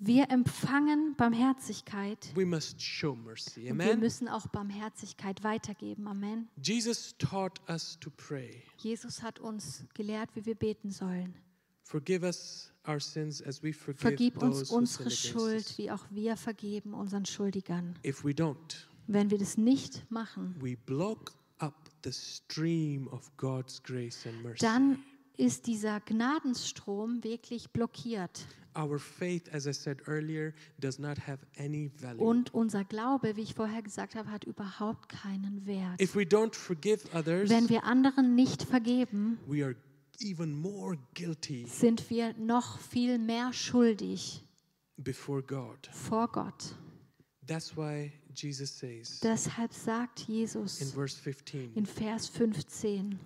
[0.00, 3.70] Wir empfangen Barmherzigkeit we must show mercy.
[3.70, 6.06] und wir müssen auch Barmherzigkeit weitergeben.
[6.06, 6.48] Amen.
[6.62, 8.62] Jesus taught us to pray.
[8.78, 11.34] Jesus hat uns gelehrt, wie wir beten sollen.
[11.82, 16.94] Forgive us our sins as we forgive Vergib uns unsere Schuld, wie auch wir vergeben
[16.94, 17.98] unseren Schuldigern.
[18.04, 23.82] If we don't, Wenn wir das nicht machen, we block up the stream of God's
[23.82, 24.58] grace and mercy.
[24.60, 24.98] dann
[25.38, 28.46] ist dieser Gnadenstrom wirklich blockiert.
[28.76, 32.22] Our faith, as I said earlier, does not have any value.
[32.22, 36.00] Und unser Glaube, wie ich vorher gesagt habe, hat überhaupt keinen Wert.
[36.00, 39.74] if we don't forgive others, Wenn wir anderen nicht vergeben, we are
[40.20, 44.44] even more guilty sind wir noch viel mehr schuldig
[44.96, 45.88] before God.
[45.92, 46.74] vor Gott.
[47.46, 53.18] That's why Jesus says Deshalb sagt in Jesus verse 15, in Vers 15,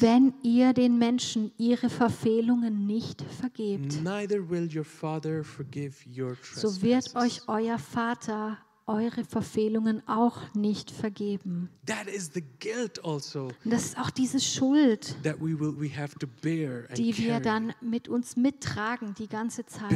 [0.00, 6.82] wenn ihr den Menschen ihre Verfehlungen nicht vergebt, neither will your Father forgive your so
[6.82, 11.68] wird euch euer Vater eure Verfehlungen auch nicht vergeben.
[11.86, 16.18] That is the guilt also das ist auch diese Schuld, that we will we have
[16.18, 19.92] to bear and die wir dann mit uns mittragen die ganze Zeit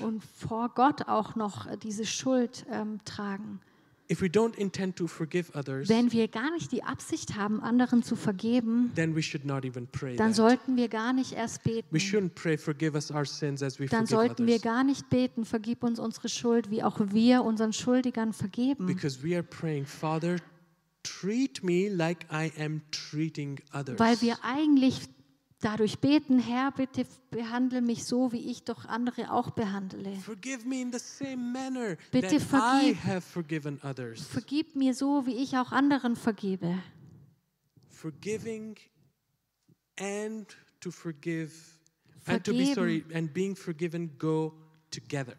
[0.00, 3.60] und vor Gott auch noch diese Schuld ähm, tragen.
[4.08, 8.02] If we don't intend to forgive others, Wenn wir gar nicht die Absicht haben, anderen
[8.04, 11.88] zu vergeben, then we should not even pray dann sollten wir gar nicht erst beten.
[11.90, 14.62] We shouldn't pray, forgive us our sins as we Dann sollten wir others.
[14.62, 18.86] gar nicht beten, vergib uns unsere Schuld, wie auch wir unseren Schuldigern vergeben.
[18.86, 20.36] Because we are praying, Father,
[21.02, 23.98] treat me like I am treating others.
[23.98, 25.00] Weil wir eigentlich
[25.66, 30.12] dadurch beten, Herr, bitte behandle mich so, wie ich doch andere auch behandle.
[32.12, 32.96] Bitte vergib-.
[34.30, 36.78] Vergib mir so, wie ich auch anderen vergebe.
[37.90, 38.76] Forgiving
[39.98, 41.52] and to forgive
[42.26, 42.74] and to be Vergeben.
[42.74, 44.52] sorry and being forgiven go
[44.90, 45.34] together.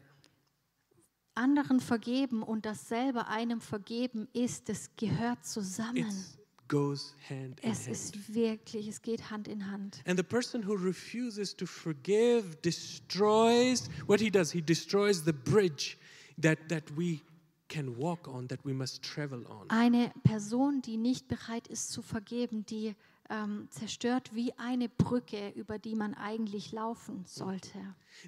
[1.35, 5.97] Anderen vergeben und dasselbe einem vergeben ist, das gehört zusammen.
[5.97, 6.37] It
[6.67, 10.01] goes hand in Es ist wirklich, es geht Hand in Hand.
[10.05, 14.51] And the person who refuses to forgive destroys what he does.
[14.51, 15.97] He destroys the bridge
[16.37, 17.21] that, that we
[17.67, 19.69] can walk on, that we must travel on.
[19.69, 22.95] Eine Person, die nicht bereit ist zu vergeben, die
[23.29, 27.79] ähm, zerstört wie eine Brücke, über die man eigentlich laufen sollte.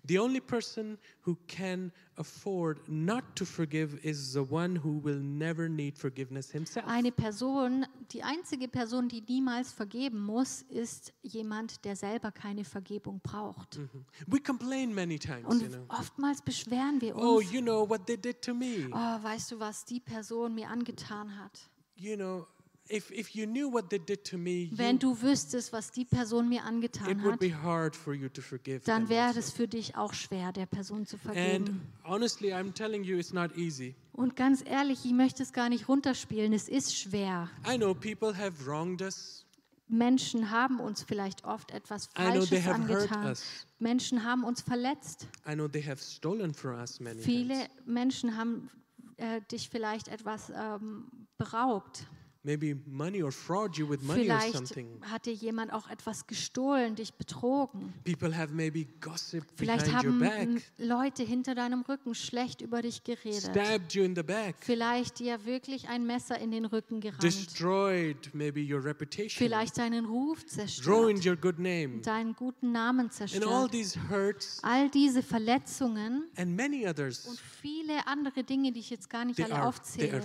[0.07, 5.67] The only person who can afford not to forgive is the one who will never
[5.67, 6.85] need forgiveness himself.
[6.87, 13.19] Eine Person, die einzige Person, die niemals vergeben muss, ist jemand, der selber keine Vergebung
[13.21, 13.79] braucht.
[14.27, 15.85] We complain many times, Und you know.
[15.87, 17.51] oftmals beschweren wir Oh, uns.
[17.51, 18.87] you know what they did to me.
[18.91, 21.59] Oh, weißt du, was die Person mir angetan hat?
[21.95, 22.45] You know,
[22.91, 26.49] if if you knew what they did to me, Wenn du wüsstest, was die Person
[26.49, 29.39] mir it angetan would hat, be hard for you to forgive dann wäre also.
[29.39, 31.81] es für dich auch schwer, der Person zu And vergeben.
[32.03, 33.95] honestly, I'm telling you, it's not easy.
[34.13, 36.51] Und ganz ehrlich, ich möchte es gar nicht runterspielen.
[36.53, 37.49] Es ist schwer.
[37.67, 39.45] I know people have wronged us.
[39.87, 43.25] Menschen haben uns vielleicht oft etwas I know they Falsches have hurt angetan.
[43.31, 43.43] us.
[43.79, 45.27] Menschen haben uns verletzt.
[45.47, 47.55] I know they have stolen from us many Viele.
[47.85, 48.69] Menschen haben
[49.17, 51.05] äh, dich vielleicht etwas ähm,
[51.37, 52.05] beraubt.
[52.41, 54.87] Maybe money or fraud you with money or Vielleicht something.
[55.01, 57.93] hat dir jemand auch etwas gestohlen, dich betrogen.
[58.05, 63.03] People have maybe gossipped Vielleicht behind your haben Leute hinter deinem Rücken schlecht über dich
[63.03, 63.41] geredet.
[63.51, 67.21] stabbed you in the back, Vielleicht dir wirklich ein Messer in den Rücken gerammt.
[67.23, 70.87] destroyed maybe your reputation, Vielleicht deinen Ruf zerstört.
[70.87, 71.99] ruined your good name.
[72.03, 73.71] Deinen guten Namen And all zerstört.
[73.73, 79.09] these hurts All diese Verletzungen and many und others, viele andere Dinge, die ich jetzt
[79.09, 80.21] gar nicht alle aufzähle.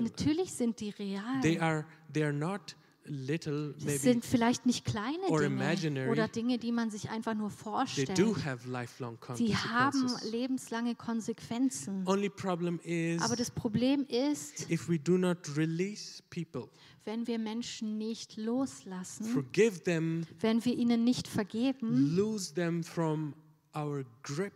[0.00, 1.15] Natürlich sind die real.
[1.42, 2.76] They are, they are not
[3.08, 7.50] little, maybe sind vielleicht nicht kleine or Dinge oder Dinge, die man sich einfach nur
[7.50, 8.18] they vorstellt.
[8.18, 10.30] do have lifelong Die haben consequences.
[10.32, 12.06] lebenslange Konsequenzen.
[12.06, 16.68] Only problem is Aber das Problem ist, if we do not release people,
[17.04, 23.34] wenn wir Menschen nicht loslassen, forgive them, wenn wir ihnen nicht vergeben, lose them from
[23.74, 24.52] our grip,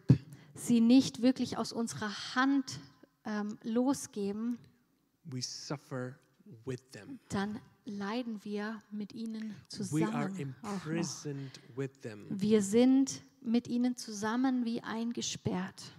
[0.55, 2.81] sie nicht wirklich aus unserer Hand
[3.25, 4.59] ähm, losgeben,
[5.25, 6.19] we suffer
[6.65, 7.19] with them.
[7.29, 9.55] dann leiden wir mit ihnen
[9.91, 10.55] We are zusammen.
[10.63, 10.87] Auch noch.
[10.87, 12.27] imprisoned with them.
[12.31, 15.97] Wir sind mit ihnen zusammen wie eingesperrt.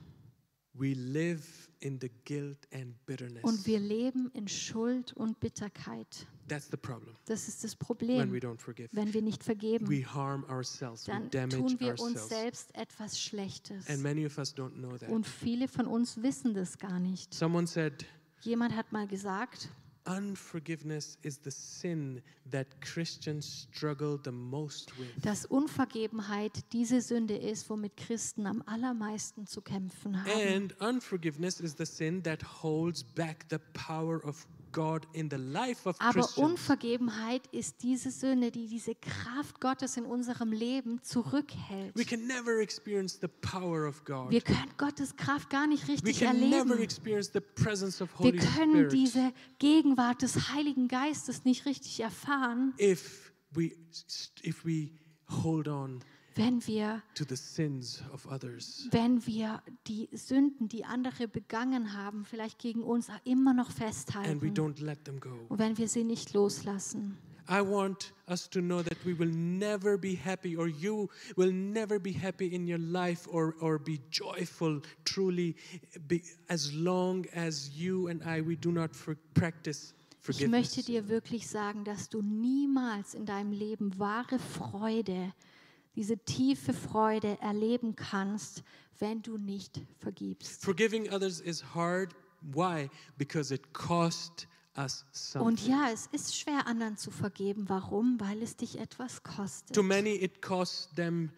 [0.74, 3.44] We live in the guilt and bitterness.
[3.44, 6.28] Und wir leben in Schuld und Bitterkeit.
[6.48, 8.90] That's the problem Das ist das when we Problem, don't forgive.
[8.92, 9.90] wenn wir nicht vergeben.
[9.90, 13.88] We harm ourselves, we Dann damage tun wir uns selbst etwas Schlechtes.
[13.90, 15.10] And many of us don't know that.
[15.10, 17.34] Und viele von uns wissen das gar nicht.
[17.34, 18.06] Someone said,
[18.42, 19.70] Jemand hat mal gesagt,
[20.06, 25.10] unforgiveness is the sin that Christians struggle the most with.
[25.22, 30.56] dass Unvergebenheit diese Sünde ist, womit Christen am allermeisten zu kämpfen haben.
[30.56, 35.88] And unforgiveness is the sin that holds back the power of God in the life
[35.88, 36.28] of Aber.
[36.38, 41.96] Unvergebenheit ist diese Sünde, die diese Kraft Gottes in unserem Leben zurückhält.
[41.96, 44.32] We can never experience the power of God.
[44.32, 46.72] Wir können Gottes Kraft gar nicht We richtig erleben.
[46.80, 52.74] experience the presence of Wir können Spirit diese Gegenwart des Heiligen Geistes nicht richtig erfahren,
[52.80, 53.72] if we
[54.44, 54.92] if we
[55.44, 56.04] hold on
[56.36, 58.88] wenn wir to the sins of others.
[58.92, 63.86] wenn wir die Sünden, die andere begangen haben, vielleicht gegen uns immer noch And we
[63.86, 65.32] festhalten don't let them go.
[65.50, 67.18] und wenn wir sie nicht loslassen.
[67.50, 72.00] I want us to know that we will never be happy, or you will never
[72.00, 75.56] be happy in your life, or, or be joyful truly,
[76.08, 79.94] be, as long as you and I we do not for, practice
[80.30, 80.86] Ich möchte forgiveness.
[80.86, 85.34] dir wirklich sagen, dass du niemals in deinem Leben wahre Freude,
[85.96, 88.64] diese tiefe Freude erleben kannst,
[89.00, 90.64] wenn du nicht vergibst.
[90.64, 92.14] Forgiving others is hard.
[92.42, 92.90] Why?
[93.18, 95.04] Because it cost us
[95.36, 95.70] Und something.
[95.70, 97.68] ja, es ist schwer, anderen zu vergeben.
[97.70, 98.20] Warum?
[98.20, 99.76] Weil es dich etwas kostet.
[99.76, 101.30] To many, it costs them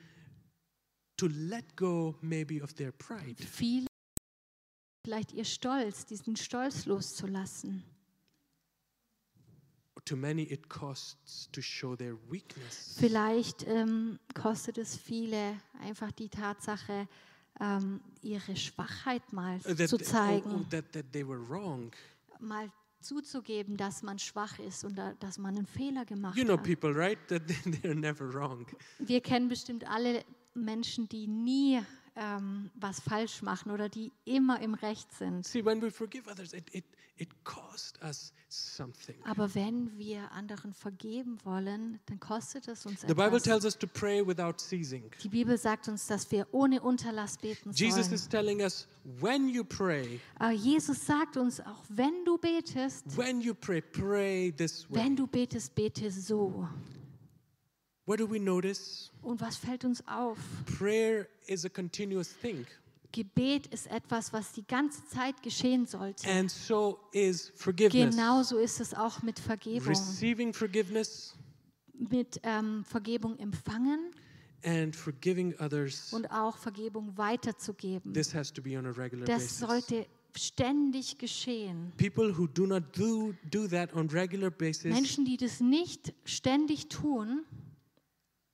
[1.17, 3.35] to let go, maybe, of their pride.
[3.43, 3.87] Viele
[5.05, 7.83] vielleicht ihr Stolz, diesen Stolz loszulassen.
[7.83, 7.91] To many, it costs to
[8.63, 9.82] show their weakness.
[12.97, 17.07] Vielleicht ähm, kostet es viele einfach die Tatsache,
[17.59, 21.05] ähm, ihre Schwachheit mal that, zu oh, oh, zeigen, that, that
[22.39, 22.71] mal
[23.03, 26.63] zuzugeben, dass man schwach ist und da, dass man einen Fehler gemacht You know hat.
[26.63, 27.19] people, right?
[27.27, 28.65] That they're never wrong.
[28.99, 31.81] Wir kennen bestimmt alle Menschen, die nie
[32.15, 35.45] ähm, was falsch machen oder die immer im Recht sind.
[35.45, 36.85] See, when we forgive others, it, it,
[37.17, 39.15] it costs us something.
[39.25, 43.43] Aber wenn wir anderen vergeben wollen, dann kostet es uns The Bible etwas.
[43.43, 45.09] tells us to pray without ceasing.
[45.23, 48.13] Die Bibel sagt uns, dass wir ohne Unterlass beten Jesus sollen.
[48.13, 48.87] is telling us
[49.19, 54.51] when you pray, Aber Jesus sagt uns, auch wenn du betest, when you pray, pray
[54.51, 55.03] this way.
[55.03, 56.67] wenn du betest, bete so.
[58.05, 59.09] What do we notice?
[59.21, 60.37] Und was fällt uns auf?
[60.77, 62.65] Prayer is a continuous thing,
[63.13, 66.27] Gebet ist etwas, was die ganze Zeit geschehen sollte.
[66.27, 68.15] and so is forgiveness.
[68.15, 69.87] Genauso ist es auch mit Vergebung.
[69.87, 71.35] Receiving forgiveness
[71.93, 74.11] mit ähm, Vergebung empfangen
[74.65, 76.11] and forgiving others.
[76.11, 78.13] und auch Vergebung weiterzugeben.
[78.13, 79.59] This has to be on a regular Das basis.
[79.59, 81.93] sollte ständig geschehen.
[81.97, 86.89] People who do not do, do that on regular basis, Menschen, die das nicht ständig
[86.89, 87.45] tun,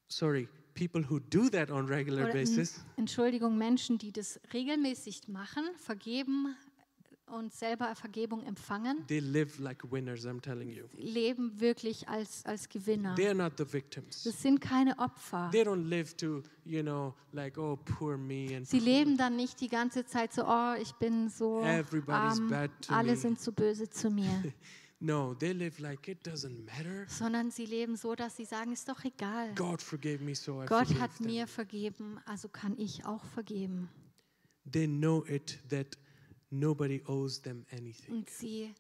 [0.10, 5.64] sorry, people who do that on regular oder, basis, Entschuldigung, Menschen, die das regelmäßig machen,
[5.76, 6.56] vergeben
[7.28, 10.86] und selber Vergebung empfangen, they live like winners, I'm telling you.
[10.98, 13.14] leben wirklich als, als Gewinner.
[13.16, 14.24] They are not the victims.
[14.24, 15.50] Das sind keine Opfer.
[15.52, 19.62] They don't live to, you know, like, oh, poor me and Sie leben dann nicht
[19.62, 23.18] die ganze Zeit so, oh, ich bin so Everybody's arm, bad to alle me.
[23.18, 24.44] sind so böse zu mir,
[25.02, 27.06] No, they live like it doesn't matter.
[27.08, 29.54] sondern sie leben so, dass sie sagen, ist doch egal.
[29.56, 31.28] God forgave me, so I Gott hat them.
[31.28, 33.90] mir vergeben, also kann ich auch vergeben.
[34.70, 35.98] They know it that
[36.50, 38.14] nobody owes them anything.
[38.14, 38.74] Und sie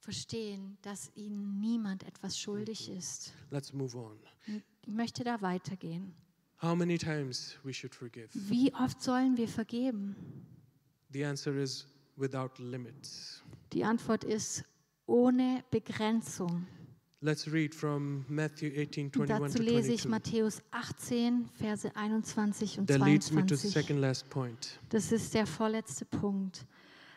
[0.00, 2.96] verstehen, dass ihnen niemand etwas schuldig Mhm.
[2.98, 3.32] ist.
[3.50, 4.18] Let's move on.
[4.82, 6.14] Ich möchte da weitergehen.
[6.60, 8.28] How many times we should forgive?
[8.34, 10.14] Wie oft sollen wir vergeben?
[11.12, 13.42] The answer is without limits.
[13.72, 14.64] Die Antwort ist
[15.06, 16.66] ohne Begrenzung.
[17.20, 20.10] Let's read from Matthew 18, Und 21 dazu lese ich 22.
[20.10, 23.70] Matthäus 18, Verse 21 und That leads me to the 22.
[23.70, 24.80] second last point.
[24.88, 26.66] Das ist der vorletzte Punkt.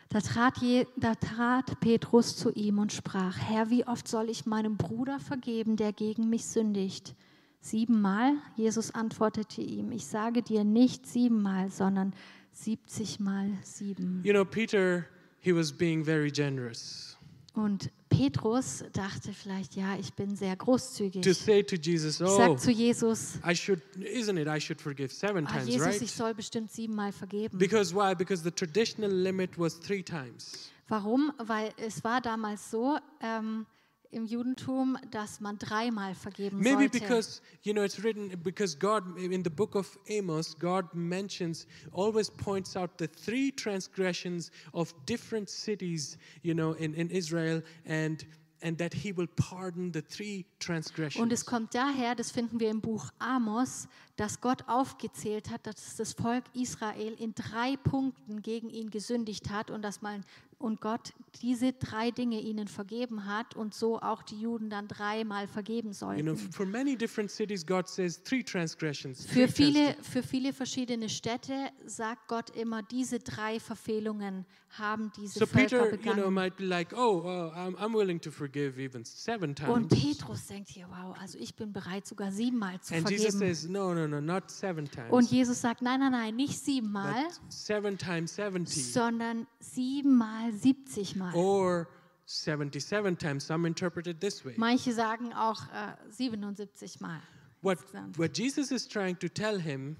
[0.08, 4.46] Da trat, je, da trat Petrus zu ihm und sprach, Herr, wie oft soll ich
[4.46, 7.16] meinem Bruder vergeben, der gegen mich sündigt?
[7.60, 8.34] Siebenmal?
[8.54, 12.14] Jesus antwortete ihm, ich sage dir nicht siebenmal, sondern
[12.52, 14.22] siebzigmal sieben.
[14.24, 15.04] You know, Peter,
[15.40, 17.15] he was being very generous.
[17.56, 21.22] Und Petrus dachte vielleicht, ja, ich bin sehr großzügig.
[21.22, 24.78] To Ich say to Jesus, oh, sag zu Jesus, I should, isn't it, I should
[24.78, 26.10] forgive seven ah, times, Jesus, ich right?
[26.10, 27.56] soll bestimmt siebenmal vergeben.
[27.56, 28.14] Because why?
[28.14, 30.70] Because the traditional limit was three times.
[30.88, 31.32] Warum?
[31.38, 33.64] Weil es war damals so ähm,
[34.16, 37.00] im Judentum, dass man dreimal vergeben Maybe sollte.
[37.00, 42.30] because, you know, it's written, because God, in the book of Amos, God mentions, always
[42.30, 48.24] points out the three transgressions of different cities, you know, in, in Israel, and,
[48.62, 51.22] and that He will pardon the three transgressions.
[51.22, 55.96] Und es kommt daher, das finden wir im Buch Amos, dass Gott aufgezählt hat, dass
[55.96, 60.24] das Volk Israel in drei Punkten gegen ihn gesündigt hat und dass man
[60.58, 65.46] und Gott diese drei Dinge ihnen vergeben hat und so auch die Juden dann dreimal
[65.46, 66.52] vergeben you know, sollten.
[66.52, 69.26] for many different cities, God says three transgressions.
[69.26, 75.46] Für viele, für viele verschiedene Städte sagt Gott immer, diese drei Verfehlungen haben diese So
[75.46, 76.34] Völker Peter, you know, begangen.
[76.34, 80.02] might be like, oh, well, I'm, I'm willing to forgive even seven Und times.
[80.02, 83.54] Petrus denkt hier, wow, also ich bin bereit, sogar siebenmal zu And Jesus vergeben.
[83.54, 87.24] says, no, no, no, not seven times, Und Jesus sagt, nein, nein, nein, nicht siebenmal,
[87.24, 88.92] but seven times 70.
[88.92, 91.34] sondern siebenmal, siebzigmal.
[91.34, 91.88] or
[92.26, 93.46] 77 times.
[93.46, 94.54] Some interpret it this way.
[94.56, 97.20] Manche sagen auch äh, 77 Mal.
[97.62, 97.78] What,
[98.16, 99.96] what Jesus is trying to tell him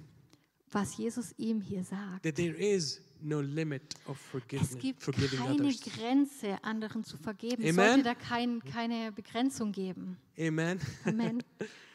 [0.72, 2.22] Was Jesus ihm hier sagt.
[2.24, 5.80] that there is no limit of Es forgiveness, gibt forgiving keine others.
[5.80, 7.62] Grenze, anderen zu vergeben.
[7.62, 7.86] Es Amen.
[7.86, 10.16] sollte da kein, keine Begrenzung geben.
[10.38, 10.78] Amen.
[11.04, 11.42] Amen.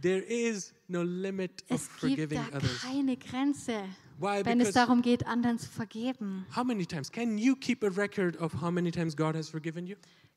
[0.00, 2.82] there is no limit of Es gibt forgiving da others.
[2.82, 3.84] keine Grenze,
[4.18, 4.44] Why?
[4.44, 6.46] wenn es Because darum geht, anderen zu vergeben.
[6.54, 7.10] how many times?
[7.10, 9.96] Can you keep a record of how many times God has forgiven you?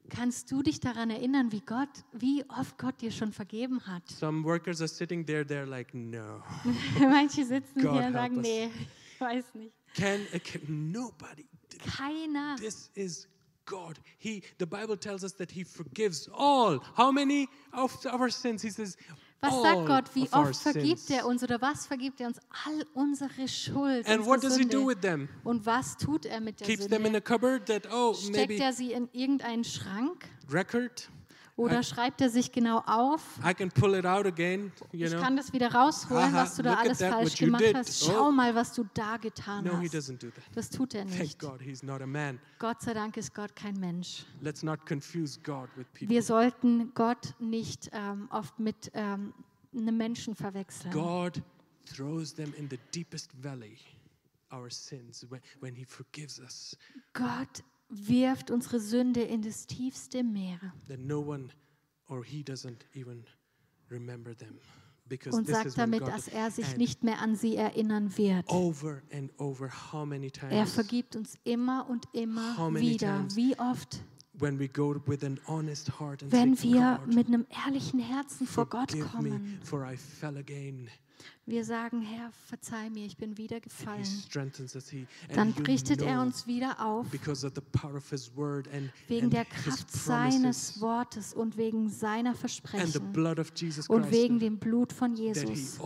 [0.09, 4.07] Kannst du dich daran erinnern, wie Gott, wie oft Gott dir schon vergeben hat?
[4.09, 6.41] Some workers are sitting there, they're like, no.
[6.99, 8.41] Manche sitzen God hier und help sagen, us.
[8.43, 8.71] nee,
[9.13, 9.73] ich weiß nicht.
[9.95, 11.45] Can, uh, can nobody?
[11.97, 12.55] Keiner.
[12.57, 13.27] This is
[13.65, 13.99] God.
[14.17, 16.79] He, the Bible tells us that He forgives all.
[16.95, 18.61] How many of our sins?
[18.61, 18.95] He says,
[19.41, 20.15] Was all sagt Gott?
[20.15, 22.39] Wie oft vergibt er uns oder was vergibt er uns?
[22.65, 24.07] All unsere Schuld.
[24.07, 24.87] And what does He do Sünde.
[24.87, 25.29] with them?
[25.43, 27.17] Und was tut er mit der Keeps them in Sünde?
[27.17, 31.09] a cupboard that, oh, Steckt maybe er sie in irgendeinen Schrank record.
[31.57, 33.21] Oder I- schreibt er sich genau auf?
[33.45, 35.19] I can pull it out again, you Ich know.
[35.19, 37.75] kann das wieder rausholen, Aha, was du da alles that, falsch gemacht did.
[37.75, 38.03] hast.
[38.03, 38.11] Oh.
[38.11, 40.09] Schau mal, was du da getan No, hast.
[40.23, 40.29] do.
[40.53, 41.39] Das tut er nicht.
[41.39, 41.59] God.
[42.59, 44.25] Gott sei Dank ist Gott kein Mensch.
[44.39, 46.09] Let's not confuse God with people.
[46.09, 49.33] Wir sollten Gott nicht ähm, oft mit ähm,
[49.75, 50.93] einem Menschen verwechseln.
[50.93, 51.41] God
[51.85, 53.77] throws them in the deepest valley,
[54.53, 56.77] our sins, when, when He forgives us,
[57.13, 61.49] Gott wirft unsere Sünde in das tiefste Meer that no one
[62.09, 63.23] or He doesn't even
[63.89, 64.59] remember them.
[65.09, 68.49] Because und sagt damit, dass er sich nicht mehr an sie erinnern wird.
[68.49, 69.01] over
[69.37, 69.71] over
[70.49, 73.25] Er vergibt uns immer und immer wieder.
[73.33, 74.03] Wie oft,
[74.33, 74.67] wenn wir
[77.07, 79.59] mit einem ehrlichen Herzen vor Gott kommen
[81.45, 84.05] Wir sagen, Herr, verzeih mir, ich bin wieder gefallen.
[85.33, 87.07] Dann richtet er uns wieder auf
[89.07, 93.01] wegen der Kraft seines Wortes und wegen seiner Versprechen
[93.87, 95.77] und wegen dem Blut von Jesus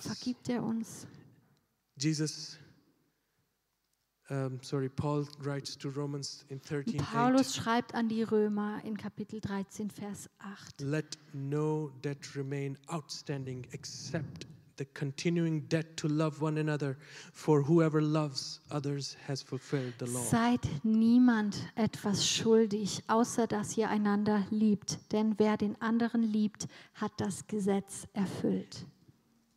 [0.00, 1.06] vergibt er uns.
[1.98, 2.58] Jesus,
[4.30, 8.96] um, sorry, Paul writes to Romans in 13, Und Paulus schreibt an die Römer in
[8.96, 10.80] Kapitel 13, Vers 8.
[10.80, 14.46] Let no debt remain outstanding except
[14.78, 16.96] the continuing debt to love one another,
[17.32, 20.20] for whoever loves others has fulfilled the law.
[20.20, 24.98] Seid niemand etwas schuldig, außer dass ihr einander liebt.
[25.12, 28.86] Denn wer den anderen liebt, hat das Gesetz erfüllt.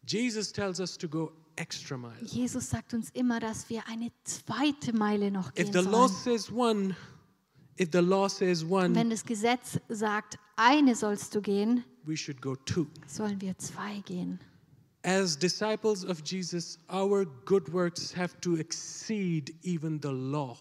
[0.07, 2.13] Jesus tells us to go extra mile.
[2.23, 6.37] Jesus sagt uns immer, dass wir eine zweite Meile noch If gehen the law sollen.
[6.39, 6.95] says one,
[7.79, 12.41] if the law says one, Wenn das Gesetz sagt, eine sollst du gehen, we should
[12.41, 12.87] go two.
[13.07, 14.39] sollen wir zwei gehen.
[15.03, 20.57] As disciples of Jesus, our good works have to exceed even the law.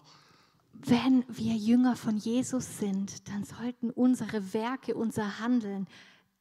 [0.73, 5.87] Wenn wir Jünger von Jesus sind, dann sollten unsere Werke, unser Handeln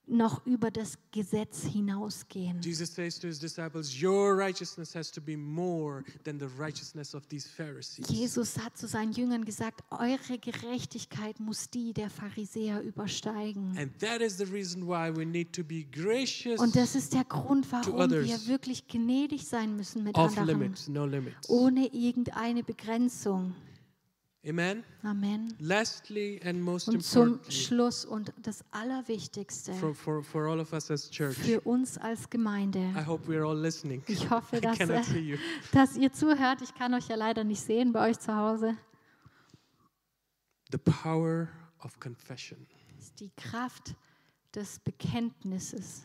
[0.06, 2.60] noch über das Gesetz hinausgehen.
[2.62, 7.26] Jesus says to his disciples, Your righteousness has to be more than the righteousness of
[7.28, 8.06] these Pharisees.
[8.08, 13.76] Jesus hat zu seinen Jüngern gesagt, eure Gerechtigkeit muss die der Pharisäer übersteigen.
[13.78, 17.24] And that is the reason why we need to be gracious Und das ist der
[17.24, 21.48] Grund, warum wir wirklich gnädig sein müssen mit off anderen, limits, no limits.
[21.48, 23.54] ohne irgendeine Begrenzung.
[24.46, 24.84] Amen.
[25.02, 25.54] Amen.
[25.58, 30.90] Lastly, and most Und zum Schluss und das Allerwichtigste for, for, for all of us
[30.90, 33.06] as church, für uns als I Gemeinde.
[33.06, 34.02] hope we're all listening.
[34.06, 35.38] Ich hoffe, I dass, äh, see you.
[35.72, 36.60] dass ihr zuhört.
[36.60, 38.76] Ich kann euch ja leider nicht sehen bei euch zu Hause.
[40.72, 41.48] The power
[41.82, 42.66] of confession.
[42.98, 43.94] Ist die Kraft
[44.54, 46.02] des Bekenntnisses.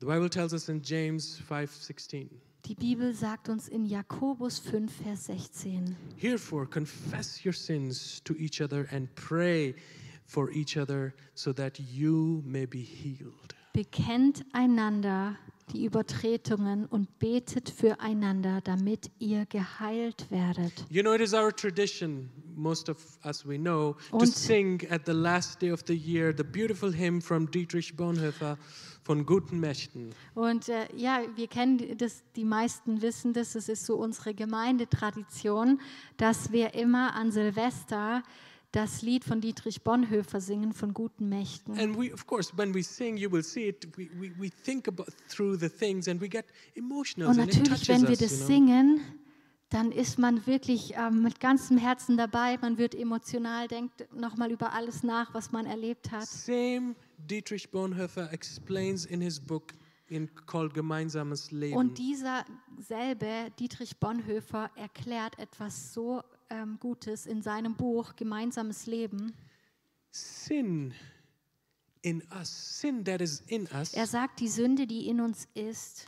[0.00, 2.28] The Bible tells us in James 5:16,
[2.68, 5.96] Die Bibel sagt uns in Jakobus 5, Vers 16.
[6.18, 9.74] Herefore confess your sins to each other and pray
[10.26, 13.54] for each other so that you may be healed.
[13.72, 15.36] Bekennt einander
[15.72, 20.84] die Übertretungen und betet füreinander, damit ihr geheilt werdet.
[20.90, 25.06] You know, it is our tradition, most of us we know, to Und- sing at
[25.06, 28.58] the last day of the year the beautiful hymn from Dietrich Bonhoeffer
[29.08, 30.10] von Guten Mächten.
[30.34, 35.80] Und äh, ja, wir kennen das, die meisten wissen das, es ist so unsere Gemeindetradition,
[36.18, 38.22] dass wir immer an Silvester
[38.70, 41.78] das Lied von Dietrich Bonhoeffer singen, von guten Mächten.
[41.78, 44.86] And we, of course, when we sing, you will see it, we, we, we think
[44.86, 46.44] about through the things and we get
[46.74, 48.18] emotional Und and it natürlich, touches wenn wir us.
[48.18, 48.46] das you know?
[48.46, 49.00] singen,
[49.70, 54.72] dann ist man wirklich ähm, mit ganzem Herzen dabei, man wird emotional, denkt nochmal über
[54.72, 56.26] alles nach, was man erlebt hat.
[56.26, 59.74] Same Dietrich Bonhoeffer explains in his book
[60.06, 61.76] in, called Gemeinsames Leben.
[61.76, 62.44] Und dieser
[62.78, 69.34] selbe Dietrich Bonhoeffer erklärt etwas so ähm, Gutes in seinem Buch Gemeinsames Leben.
[70.10, 70.94] sin
[72.00, 76.06] in us, sin that is in us, Er sagt, die Sünde, die in uns ist,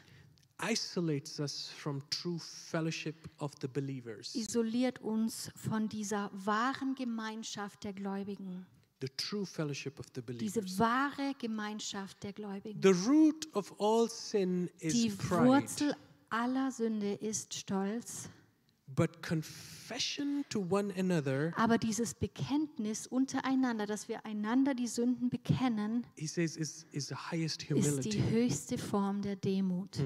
[0.63, 4.35] isolates us from true fellowship of the believers.
[4.35, 8.67] isoliert uns von dieser wahren Gemeinschaft der Gläubigen.
[9.01, 10.79] The true fellowship of the Diese believers.
[10.79, 12.81] wahre Gemeinschaft der Gläubigen.
[12.83, 15.13] The root of all sin is Die.
[15.31, 15.95] Wurzel
[16.29, 18.29] aller Sünde ist Stolz,
[18.97, 26.05] But confession to one another, aber dieses Bekenntnis untereinander, dass wir einander die Sünden bekennen,
[26.17, 28.11] he says, is, is the highest ist humility.
[28.11, 29.99] die höchste Form der Demut.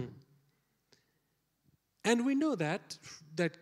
[2.05, 2.98] And we know that
[3.36, 3.52] that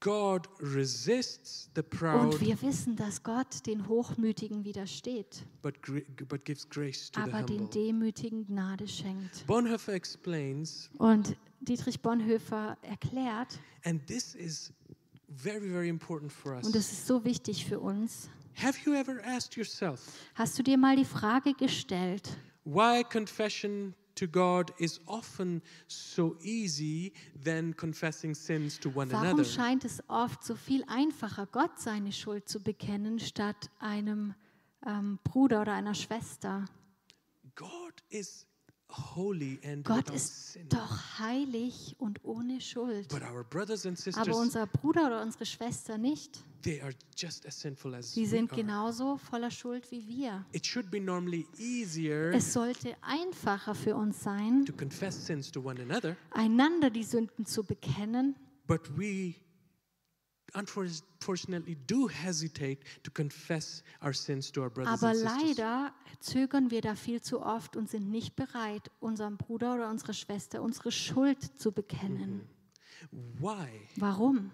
[0.00, 5.74] God resists the proud, Und wir wissen, dass Gott den Hochmütigen widersteht, but,
[6.28, 7.70] but gives grace to the aber den humble.
[7.70, 9.46] Demütigen Gnade schenkt.
[9.46, 14.72] Bonhoeffer explains, Und Dietrich Bonhoeffer erklärt, and this is
[15.28, 16.66] very, very important for us.
[16.66, 20.00] und es ist so wichtig für uns, Have you ever asked yourself
[20.34, 27.12] hast du dir mal die Frage gestellt, why confession to God is often so easy
[27.44, 29.44] than confessing sins to one warum another?
[29.44, 34.34] scheint es oft so viel einfacher, Gott seine Schuld zu bekennen, statt einem
[34.86, 36.66] ähm, Bruder oder einer Schwester?
[37.54, 38.46] God is
[39.84, 43.12] Gott ist doch heilig und ohne Schuld.
[43.14, 46.44] Aber unser Bruder oder unsere Schwester nicht.
[48.02, 50.44] Sie sind genauso voller Schuld wie wir.
[50.52, 54.64] Es sollte einfacher für uns sein,
[56.30, 58.36] einander die Sünden zu bekennen,
[58.66, 59.34] but we
[60.54, 65.56] unfortunately do hesitate to confess our sins to our brothers Aber and sisters.
[65.58, 70.12] leider zögern wir da viel zu oft und sind nicht bereit, unserem Bruder oder unserer
[70.12, 72.42] Schwester unsere Schuld zu bekennen.
[73.10, 73.68] Why?
[73.96, 74.50] Warum?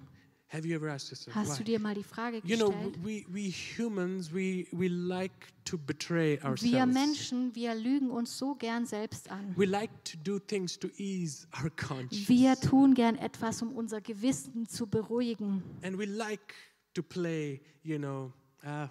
[0.51, 3.05] Have you ever asked yourself Hast du dir mal die Frage You know, gestellt?
[3.05, 6.95] we, we humans, we, we like to betray Wir ourselves.
[6.95, 9.55] Menschen, wir lügen uns so gern selbst an.
[9.59, 12.29] We like to do things to ease our conscience.
[12.29, 15.63] Wir tun gern etwas, um unser Gewissen zu beruhigen.
[15.83, 16.55] And we like
[16.95, 18.33] to play, you know,
[18.65, 18.89] uh,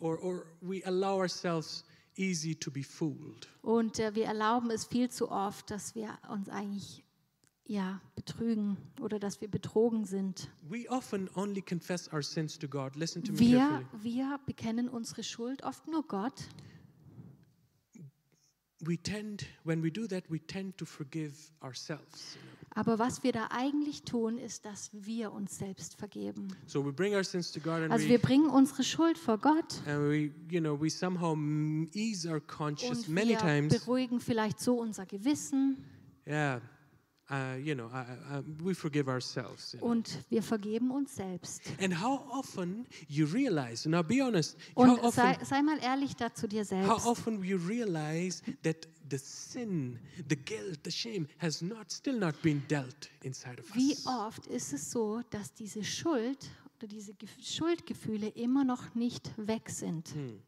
[0.00, 1.84] or, or we allow ourselves
[2.16, 3.46] easy to be fooled.
[3.60, 7.04] Und äh, wir erlauben es viel zu oft, dass wir uns eigentlich
[7.70, 10.50] ja, betrügen oder dass wir betrogen sind.
[10.68, 12.96] We often only confess our sins to God.
[12.96, 16.48] Listen to me Wir, wir bekennen unsere Schuld oft nur Gott.
[19.02, 22.34] Tend, when we do that, we tend to forgive ourselves.
[22.34, 22.56] you know.
[22.74, 26.48] Aber was wir da eigentlich tun, ist, dass wir uns selbst vergeben.
[26.66, 29.80] So we bring our sins to God and Also wir bringen unsere Schuld vor Gott
[29.86, 31.36] we, you know, we somehow
[31.94, 33.78] ease our conscience und many wir times.
[33.78, 35.84] beruhigen vielleicht so unser Gewissen
[36.26, 36.60] Yeah,
[37.30, 39.72] uh, you know, uh, uh, we forgive ourselves.
[39.72, 39.86] you know.
[39.90, 41.62] und wir vergeben uns selbst.
[41.80, 46.16] And how often you realize, now be honest, how Und often, sei, sei mal ehrlich
[46.16, 47.06] da zu dir how selbst.
[47.06, 52.62] often you realize that the sin, the guilt, the shame has not, still not been
[52.68, 54.06] dealt inside of Wie us.
[54.06, 59.68] oft ist es so, dass diese Schuld oder diese Gef- Schuldgefühle immer noch nicht weg
[59.70, 60.08] sind?
[60.14, 60.40] Hm.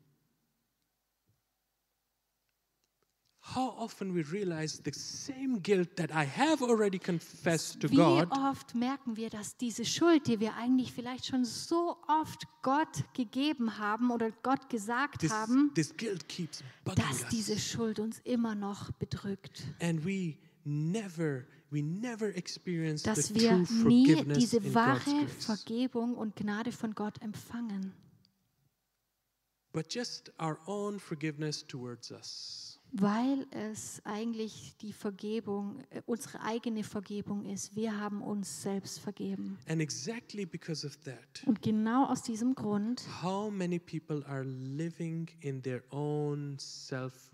[3.45, 8.29] How often we realize the same guilt that I have already confessed to Wie God
[8.31, 13.79] oft merken wir, dass diese Schuld, die wir eigentlich vielleicht schon so oft Gott gegeben
[13.79, 17.59] haben oder Gott gesagt this, haben, this guilt keeps bugging dass diese.
[17.59, 19.65] Schuld uns immer noch bedrückt.
[19.81, 25.27] And we never, we never experience the Dass wir true nie diese wahre.
[25.41, 27.93] Vergebung und Gnade von Gott empfangen.
[29.73, 32.72] But just our own forgiveness towards us.
[32.95, 37.75] Weil es eigentlich die Vergebung, äh, unsere eigene Vergebung ist.
[37.75, 39.57] Wir haben uns selbst vergeben.
[39.67, 45.27] And exactly because of that, Und genau aus diesem Grund how many people are living
[45.41, 47.31] in their own self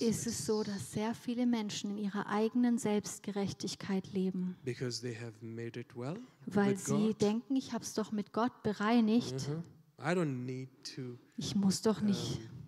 [0.00, 4.56] ist es so, dass sehr viele Menschen in ihrer eigenen Selbstgerechtigkeit leben.
[4.64, 7.20] because they have made it well Weil with sie God.
[7.22, 9.48] denken, ich habe es doch mit Gott bereinigt.
[9.48, 9.62] Mhm.
[9.98, 12.61] I don't need to Ich muss doch nicht um,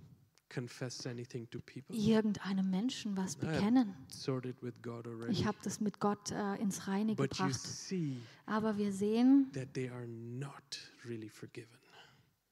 [0.49, 1.95] confess anything to people.
[1.97, 3.95] irgendeinem Menschen was bekennen.
[4.09, 5.33] sorted with God already.
[5.33, 7.61] Ich habe das mit Gott äh, ins Reine But you gebracht.
[7.61, 8.17] see
[8.47, 11.79] Aber wir sehen, that they are not really forgiven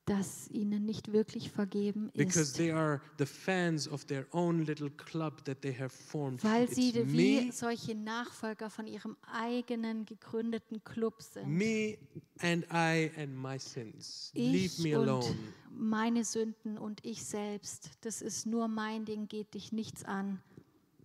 [0.06, 2.56] dass ihnen nicht wirklich vergeben because ist.
[2.56, 6.42] they are the fans of their own little club that they have formed.
[6.42, 11.48] Weil It's sie wie me, solche Nachfolger von ihrem eigenen gegründeten Club sind.
[11.48, 11.98] me
[12.40, 14.32] and I and my sins.
[14.34, 15.34] Leave Ich me und alone.
[15.70, 17.90] meine Sünden und ich selbst.
[18.00, 20.40] Das ist nur mein Ding, geht dich nichts an.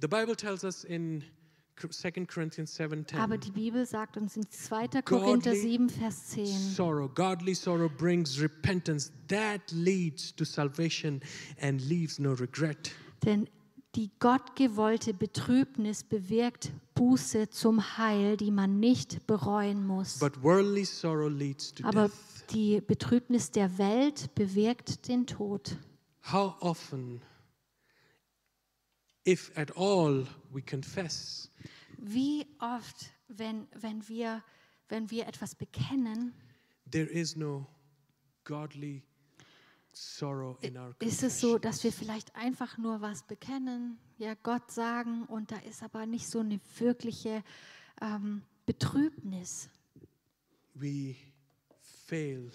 [0.01, 1.36] The Bible tells us in 2 Corinthians 7:10.
[3.17, 5.01] Aber die Bibel sagt uns in 2.
[5.03, 11.21] Korinther Godly 7, Vers 10, Sorrow, godly sorrow brings repentance that leads to salvation
[11.61, 12.91] and leaves no regret.
[13.25, 13.47] denn
[13.95, 20.19] die gottgewollte Betrübnis bewirkt Buße zum Heil, die man nicht bereuen muss.
[20.19, 22.09] But worldly sorrow leads to Aber
[22.51, 25.77] die Betrübnis der Welt bewirkt den Tod.
[26.31, 27.21] How often,
[29.27, 31.49] if at all, we confess,
[31.97, 34.43] Wie oft, wenn, wenn, wir,
[34.87, 36.33] wenn wir etwas bekennen,
[36.89, 37.67] there is no
[38.45, 39.03] godly
[39.91, 44.71] sorrow in our ist es so, dass wir vielleicht einfach nur was bekennen, ja Gott
[44.71, 47.43] sagen und da ist aber nicht so eine wirkliche
[48.01, 49.69] ähm, Betrübnis.
[50.75, 51.15] We
[51.81, 52.51] fail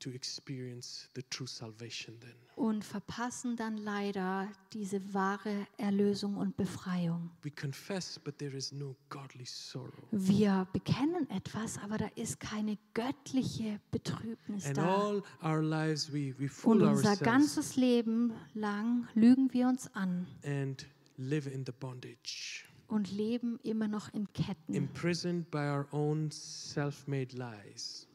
[0.00, 2.34] to experience the true salvation then.
[2.56, 7.30] und verpassen dann leider diese wahre Erlösung und Befreiung.
[7.42, 9.92] We confess, but there is no godly sorrow.
[10.10, 14.94] Wir bekennen etwas, aber da ist keine göttliche Betrübnis And da.
[14.94, 19.86] all our lives we, we Und fool unser ourselves ganzes Leben lang lügen wir uns
[19.94, 20.86] an and
[21.16, 27.36] live in the bondage, und leben immer noch in Ketten, imprisoned by our own self-made
[27.36, 28.06] lies.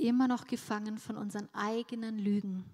[0.00, 2.64] Immer noch gefangen von unseren eigenen Lügen.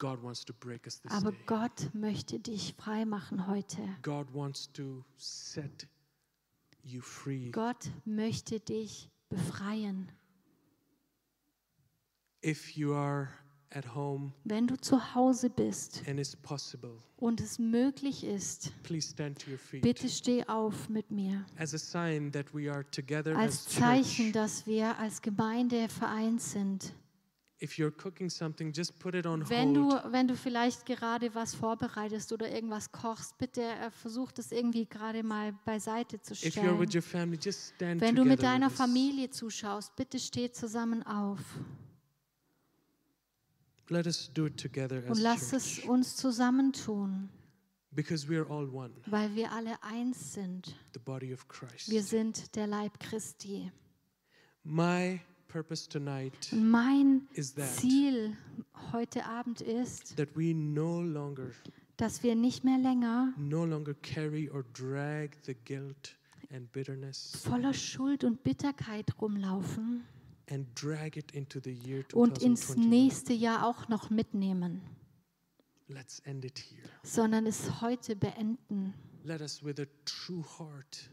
[0.00, 1.40] Aber day.
[1.46, 3.82] Gott möchte dich frei machen heute.
[7.52, 10.12] Gott möchte dich befreien.
[12.44, 13.28] If you are
[14.44, 16.02] wenn du zu Hause bist
[17.18, 21.44] und es möglich ist, please stand to your feet bitte steh auf mit mir.
[21.58, 26.40] as a sign that we are together Als as Zeichen, dass wir als Gemeinde vereint
[26.40, 26.94] sind.
[27.60, 27.68] Wenn
[29.74, 34.86] du, wenn du vielleicht gerade was vorbereitest oder irgendwas kochst, bitte äh, versuch das irgendwie
[34.86, 36.78] gerade mal beiseite zu stellen.
[38.00, 38.70] Wenn du mit deiner.
[38.70, 41.40] Familie zuschaust, bitte steh zusammen auf
[42.70, 47.28] Let us do it together und as lass es uns zusammentun,
[47.90, 50.76] Because we are all one, weil wir alle eins sind.
[50.92, 51.90] the body of Christ.
[51.90, 53.72] Wir sind der Leib Christi.
[54.62, 58.36] My purpose tonight mein is that Ziel
[58.92, 61.50] heute Abend ist, that we no longer
[61.96, 66.16] dass wir nicht mehr länger no longer carry or drag the guilt
[66.52, 70.04] and bitterness voller Schuld und Bitterkeit rumlaufen
[70.50, 72.86] and drag it into the year und ins 2021.
[72.90, 74.82] nächste Jahr auch noch mitnehmen,
[75.88, 76.82] Let's end it here.
[77.02, 78.94] sondern es heute beenden.
[79.24, 81.10] Let us with a true heart,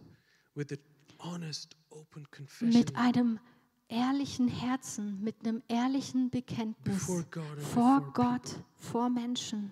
[0.54, 0.80] with an
[1.20, 3.40] honest, open confession mit einem
[3.88, 9.72] ehrlichen Herzen, mit einem ehrlichen Bekenntnis vor Gott, vor Menschen.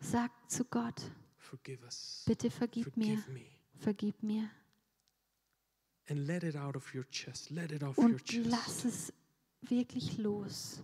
[0.00, 1.10] Sag zu Gott,
[2.26, 3.22] bitte vergib mir,
[3.78, 4.50] vergib mir
[6.08, 7.50] And let it out of your chest.
[7.50, 8.84] Let it off your und lass chest.
[8.84, 9.12] es
[9.70, 10.82] wirklich los.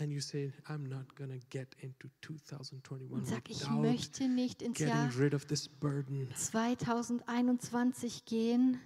[0.00, 4.62] And you say, I'm not to get into 2021 Und sag, ich without möchte nicht
[4.62, 6.28] ins Jahr getting rid of this burden.
[6.36, 8.78] 2021 gehen,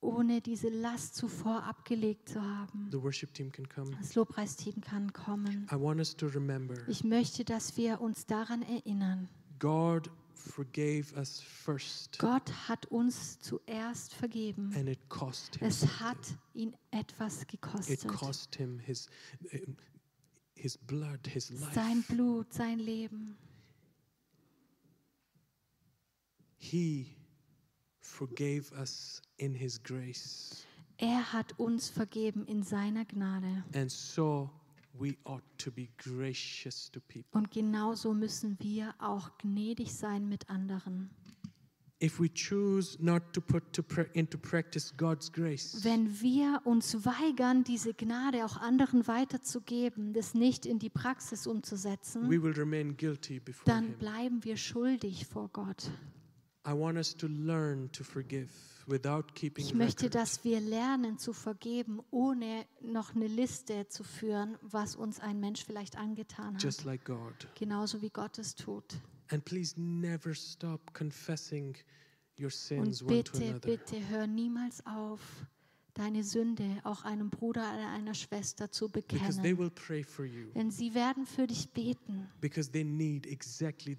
[0.00, 2.88] ohne diese Last zuvor abgelegt zu haben.
[2.90, 3.92] The worship team can come.
[4.00, 5.68] Das Lobpreisteam kann kommen.
[5.70, 9.28] I want us to remember Ich möchte, dass wir uns daran erinnern.
[9.60, 14.72] God forgave us first, Gott hat uns zuerst vergeben.
[14.76, 15.66] and it cost him.
[15.68, 16.18] Es hat
[16.54, 18.06] ihn etwas It gekostet.
[18.08, 19.08] cost him his,
[20.54, 22.12] his blood, his Sein life.
[22.14, 23.36] Blut, sein Leben.
[26.58, 27.16] He
[28.00, 30.64] forgave us in his grace.
[30.98, 33.64] Er hat uns vergeben in seiner Gnade.
[33.74, 34.50] And so
[34.98, 37.38] we ought to be gracious to people.
[37.38, 41.10] Und genauso müssen wir auch gnädig sein mit anderen.
[42.02, 47.06] If we choose not to put to pra- into practice God's grace, Wenn wir uns
[47.06, 52.98] weigern, diese Gnade auch anderen weiterzugeben, das nicht in die Praxis umzusetzen, we will remain
[52.98, 55.90] guilty before dann bleiben wir schuldig vor Gott.
[56.66, 58.48] I want us to learn to forgive
[58.86, 64.56] without keeping Ich möchte, dass wir lernen zu vergeben, ohne noch eine Liste zu führen,
[64.62, 66.86] was uns ein Mensch vielleicht angetan just hat.
[66.86, 67.46] like God.
[67.54, 68.94] Genauso wie Gott es tut.
[69.30, 71.76] And please never stop confessing
[72.38, 73.60] your Und sins one to bitte, another.
[73.60, 75.20] bitte hör niemals auf,
[75.96, 79.42] deine Sünde auch einem Bruder oder einer Schwester zu bekennen.
[80.54, 83.96] Denn sie werden für dich beten, exactly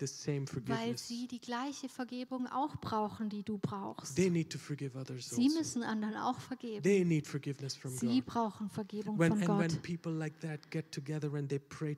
[0.66, 4.16] weil sie die gleiche Vergebung auch brauchen, die du brauchst.
[4.16, 5.58] Sie also.
[5.58, 6.84] müssen anderen auch vergeben.
[6.84, 8.26] Sie God.
[8.26, 9.80] brauchen Vergebung When, von Gott.
[10.06, 10.34] like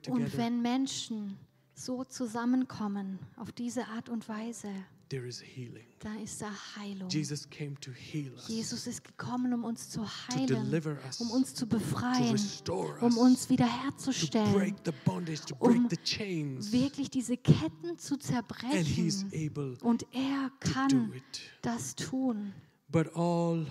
[0.08, 1.36] Und wenn Menschen
[1.74, 4.68] so zusammenkommen, auf diese Art und Weise,
[5.10, 5.84] there is healing.
[5.98, 7.08] da ist da Heilung.
[7.10, 11.20] Jesus came to heal us, Jesus ist gekommen, um uns zu to heilen, deliver us,
[11.20, 15.54] um uns zu to befreien, restore um us, uns to wiederherzustellen, break the bondage, to
[15.58, 16.72] um break the chains.
[16.72, 19.32] wirklich diese Ketten zu And He's zerbrechen.
[19.34, 21.40] able Und er kann it.
[21.62, 22.52] das tun.
[22.88, 23.66] But all,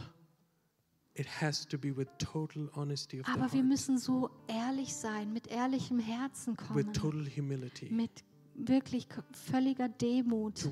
[1.15, 5.47] it has to be with total honesty of Aber wir müssen so ehrlich sein, mit
[5.47, 8.23] ehrlichem Herzen with kommen, total humility mit
[8.67, 10.67] wirklich völliger Demut.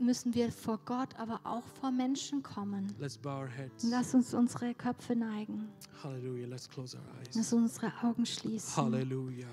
[0.00, 2.94] Müssen wir vor Gott, aber auch vor Menschen kommen.
[2.98, 3.84] Let's bow our heads.
[3.90, 5.68] Lass uns unsere Köpfe neigen.
[6.04, 7.34] Let's our eyes.
[7.34, 8.76] Lass unsere Augen schließen.
[8.76, 9.48] Hallelujah.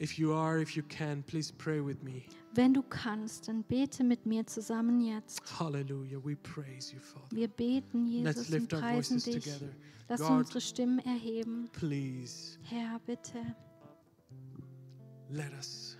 [0.00, 2.22] If you are, if you can, please pray with me.
[2.54, 5.42] Wenn du kannst, dann bete mit mir zusammen jetzt.
[5.58, 6.24] Hallelujah.
[6.24, 7.26] We praise you, Father.
[7.30, 9.44] Wir beten, Let's Jesus, und lift our preisen voices dich.
[9.44, 9.72] together.
[10.08, 11.68] Lass God, unsere Stimmen erheben.
[11.72, 13.56] please Herr, bitte,
[15.30, 15.96] let us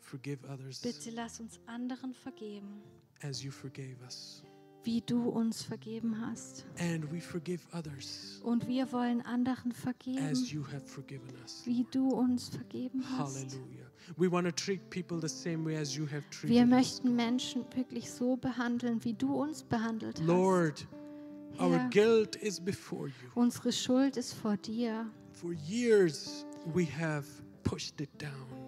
[0.00, 2.82] forgive others bitte lass uns anderen vergeben,
[3.22, 4.42] as you forgave us.
[4.82, 6.64] wie du uns vergeben hast.
[6.78, 11.62] And we forgive others Und wir wollen anderen vergeben, as you have forgiven us.
[11.66, 13.36] wie du uns vergeben hast.
[13.36, 13.86] Hallelujah.
[14.16, 16.68] We want to treat people the same way as you have Wir treated us.
[16.70, 20.26] möchten Menschen wirklich so behandeln, wie du uns behandelt hast.
[20.26, 20.88] Lord,
[21.60, 23.14] our Herr, guilt is before you.
[23.34, 25.06] unsere Schuld ist vor dir.
[25.32, 27.26] For years we have.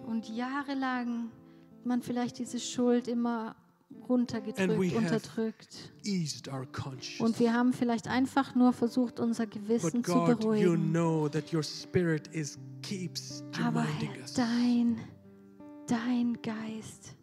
[0.07, 1.31] Und jahrelang
[1.77, 3.55] hat man vielleicht diese Schuld immer
[4.09, 5.93] runtergedrückt, unterdrückt.
[7.19, 10.91] Und wir haben vielleicht einfach nur versucht, unser Gewissen But zu God, you beruhigen.
[10.91, 13.85] know that your spirit is keeps Aber
[14.35, 14.99] dein,
[15.87, 17.15] dein Geist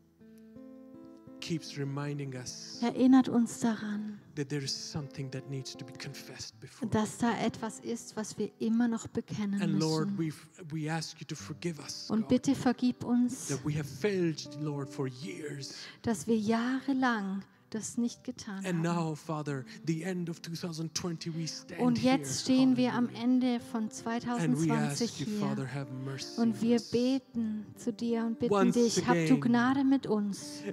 [2.83, 6.89] erinnert uns daran, that there is something that needs to be confessed before.
[6.89, 10.35] dass da etwas ist, was wir immer noch bekennen And Lord, müssen.
[10.71, 14.49] we we ask you to forgive us, Und bitte vergib uns, that we have failed,
[14.61, 15.75] Lord, for years.
[16.03, 19.07] dass wir jahrelang das nicht getan And haben.
[19.09, 22.17] now, Father, the end of 2020, we stand Und here.
[22.17, 23.09] jetzt stehen wir am.
[23.15, 25.39] Ende von And we 2020 ask you, hier.
[25.41, 29.41] Father, have mercy Und wir beten zu dir und bitten Once dich, hab du again.
[29.41, 30.63] Gnade mit uns.
[30.67, 30.73] Uh,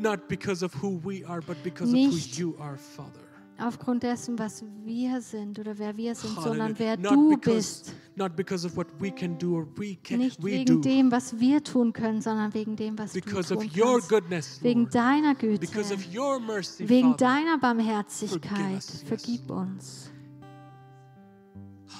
[0.00, 3.20] Not because of who we are, but because Nicht of who you are, Father.
[3.60, 6.48] Aufgrund dessen, was wir sind oder wer wir sind, Hallelujah.
[6.48, 7.94] sondern wer not du because, bist.
[8.14, 11.10] Not because of what we can do or we can Nicht we wegen do, dem,
[11.10, 14.08] was wir tun können, sondern wegen dem, was du because tun of your kannst.
[14.08, 17.26] goodness, Wegen deiner because Güte, of your mercy, wegen Father.
[17.26, 18.76] deiner Barmherzigkeit.
[18.76, 19.66] us, yes, Vergib Lord.
[19.68, 20.10] uns.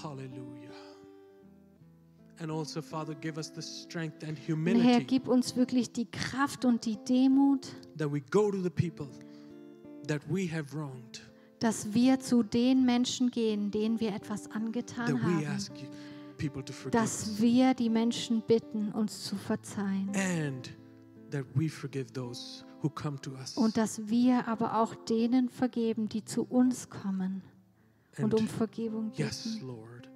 [0.02, 0.44] Hallelujah.
[2.40, 6.06] And also, Father, give us the strength and Und Herr, humility gib uns wirklich die
[6.08, 9.08] Kraft und die Demut, that we go to the people
[10.06, 11.20] that we have wronged,
[11.60, 15.46] dass wir zu den Menschen gehen, denen wir etwas that angetan we haben.
[15.46, 15.88] ask you,
[16.36, 20.10] people to forgive Dass wir die Menschen bitten, uns zu verzeihen.
[20.14, 20.70] and
[21.30, 23.56] that we forgive those who come to us.
[23.56, 27.42] Und dass wir aber auch denen vergeben, die zu uns kommen
[28.18, 29.66] und um Vergebung yes, bitten.
[29.66, 30.08] Lord,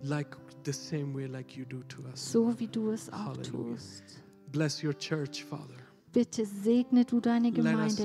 [0.00, 2.32] like the same way like you do to us.
[2.32, 3.74] So wie du es auch Halleluja.
[3.74, 4.02] tust.
[4.50, 5.76] Bless your church, Father.
[6.12, 8.02] Bitte segne du deine us Gemeinde.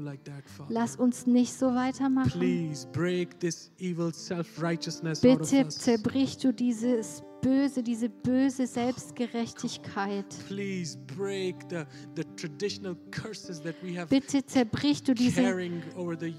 [0.00, 0.44] like that.
[0.68, 2.38] Lass uns nicht so weitermachen.
[2.38, 5.78] Please break this evil self-righteousness out of Bitte us.
[5.78, 10.26] zerbrich du dieses Böse, diese böse Selbstgerechtigkeit.
[11.70, 11.84] The,
[12.16, 12.24] the
[14.08, 15.42] Bitte zerbrich du diese,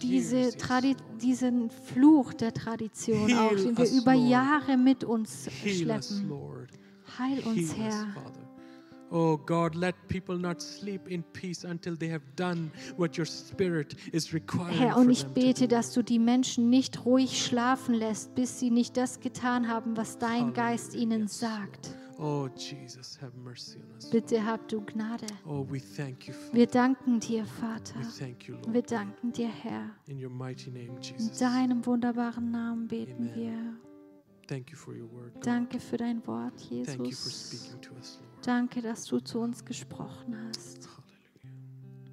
[0.02, 0.58] diese.
[0.58, 4.30] Tradi diesen Fluch der Tradition Heal auch, den wir us, über Lord.
[4.30, 6.30] Jahre mit uns Heal us, schleppen.
[6.30, 6.70] Lord.
[7.18, 8.16] Heil uns, Heal us, Herr.
[9.12, 13.95] Oh God, let people not sleep in peace until they have done what your Spirit
[14.14, 18.60] is requiring Herr, und ich bete, dass du die Menschen nicht ruhig schlafen lässt, bis
[18.60, 21.95] sie nicht das getan haben, was dein Geist ihnen sagt.
[22.22, 24.10] Oh Jesus, have mercy on us.
[24.10, 25.26] Bitte hab du Gnade.
[25.45, 26.53] Oh, we thank you, Father.
[26.53, 27.97] Wir danken dir, Vater.
[27.97, 28.74] We thank you, Lord.
[28.74, 29.89] Wir danken dir, Herr.
[30.05, 31.38] In your mighty name, In Jesus.
[31.39, 33.36] deinem wunderbaren Namen beten Amen.
[33.36, 33.74] wir.
[34.47, 35.32] Thank you for your word.
[35.45, 37.47] Danke für dein Wort, Thank you for Jesus.
[37.51, 38.29] speaking to us, Lord.
[38.42, 40.90] Danke, dass du zu uns gesprochen hast.